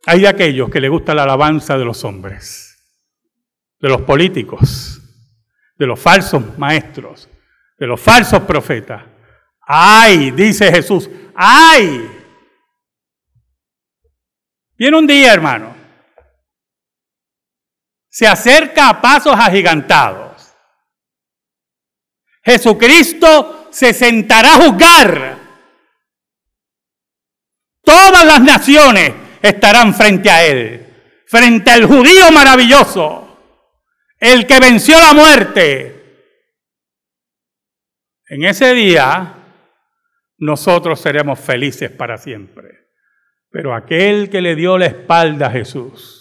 Hay 0.05 0.21
de 0.21 0.27
aquellos 0.27 0.69
que 0.69 0.79
le 0.79 0.89
gusta 0.89 1.15
la 1.15 1.23
alabanza 1.23 1.77
de 1.77 1.85
los 1.85 2.03
hombres, 2.05 2.77
de 3.79 3.89
los 3.89 4.03
políticos, 4.03 5.01
de 5.75 5.87
los 5.87 5.99
falsos 5.99 6.57
maestros, 6.57 7.27
de 7.79 7.87
los 7.87 7.99
falsos 7.99 8.41
profetas. 8.43 9.03
¡Ay! 9.61 10.31
Dice 10.31 10.71
Jesús. 10.71 11.09
¡Ay! 11.35 12.09
Viene 14.77 14.97
un 14.97 15.07
día, 15.07 15.33
hermano. 15.33 15.76
Se 18.17 18.25
acerca 18.25 18.89
a 18.89 18.99
pasos 18.99 19.35
agigantados. 19.37 20.51
Jesucristo 22.43 23.67
se 23.69 23.93
sentará 23.93 24.55
a 24.55 24.57
juzgar 24.57 25.37
Todas 27.83 28.25
las 28.25 28.41
naciones 28.41 29.13
estarán 29.39 29.93
frente 29.93 30.31
a 30.31 30.43
Él, 30.43 30.87
frente 31.27 31.69
al 31.69 31.85
judío 31.85 32.31
maravilloso, 32.31 33.37
el 34.19 34.47
que 34.47 34.59
venció 34.61 34.97
la 34.97 35.13
muerte. 35.13 36.25
En 38.29 38.45
ese 38.45 38.73
día 38.73 39.35
nosotros 40.39 40.99
seremos 40.99 41.39
felices 41.39 41.91
para 41.91 42.17
siempre. 42.17 42.87
Pero 43.51 43.75
aquel 43.75 44.31
que 44.31 44.41
le 44.41 44.55
dio 44.55 44.79
la 44.79 44.87
espalda 44.87 45.45
a 45.45 45.51
Jesús, 45.51 46.16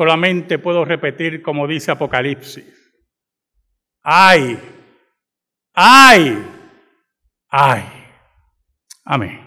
solamente 0.00 0.58
puedo 0.58 0.82
repetir 0.82 1.42
como 1.42 1.66
dice 1.66 1.90
Apocalipsis. 1.90 2.64
Ay, 4.02 4.58
ay, 5.74 6.42
ay. 7.50 7.82
Amén. 9.04 9.46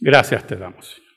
Gracias 0.00 0.44
te 0.44 0.56
damos, 0.56 0.84
Señor. 0.84 1.12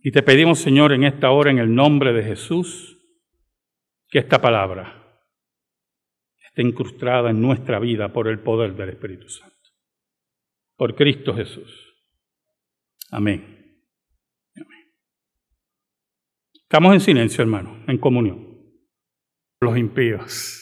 Y 0.00 0.12
te 0.12 0.22
pedimos, 0.22 0.58
Señor, 0.58 0.92
en 0.92 1.04
esta 1.04 1.30
hora, 1.30 1.50
en 1.50 1.60
el 1.60 1.74
nombre 1.74 2.12
de 2.12 2.24
Jesús, 2.24 2.98
que 4.10 4.18
esta 4.18 4.38
palabra 4.38 5.18
esté 6.46 6.60
incrustada 6.60 7.30
en 7.30 7.40
nuestra 7.40 7.78
vida 7.78 8.12
por 8.12 8.28
el 8.28 8.40
poder 8.40 8.74
del 8.74 8.90
Espíritu 8.90 9.30
Santo. 9.30 9.56
Por 10.76 10.94
Cristo 10.94 11.34
Jesús. 11.34 11.89
Amén. 13.10 13.60
Estamos 16.54 16.94
en 16.94 17.00
silencio, 17.00 17.42
hermano, 17.42 17.82
en 17.88 17.98
comunión. 17.98 18.46
Los 19.60 19.76
impíos. 19.76 20.59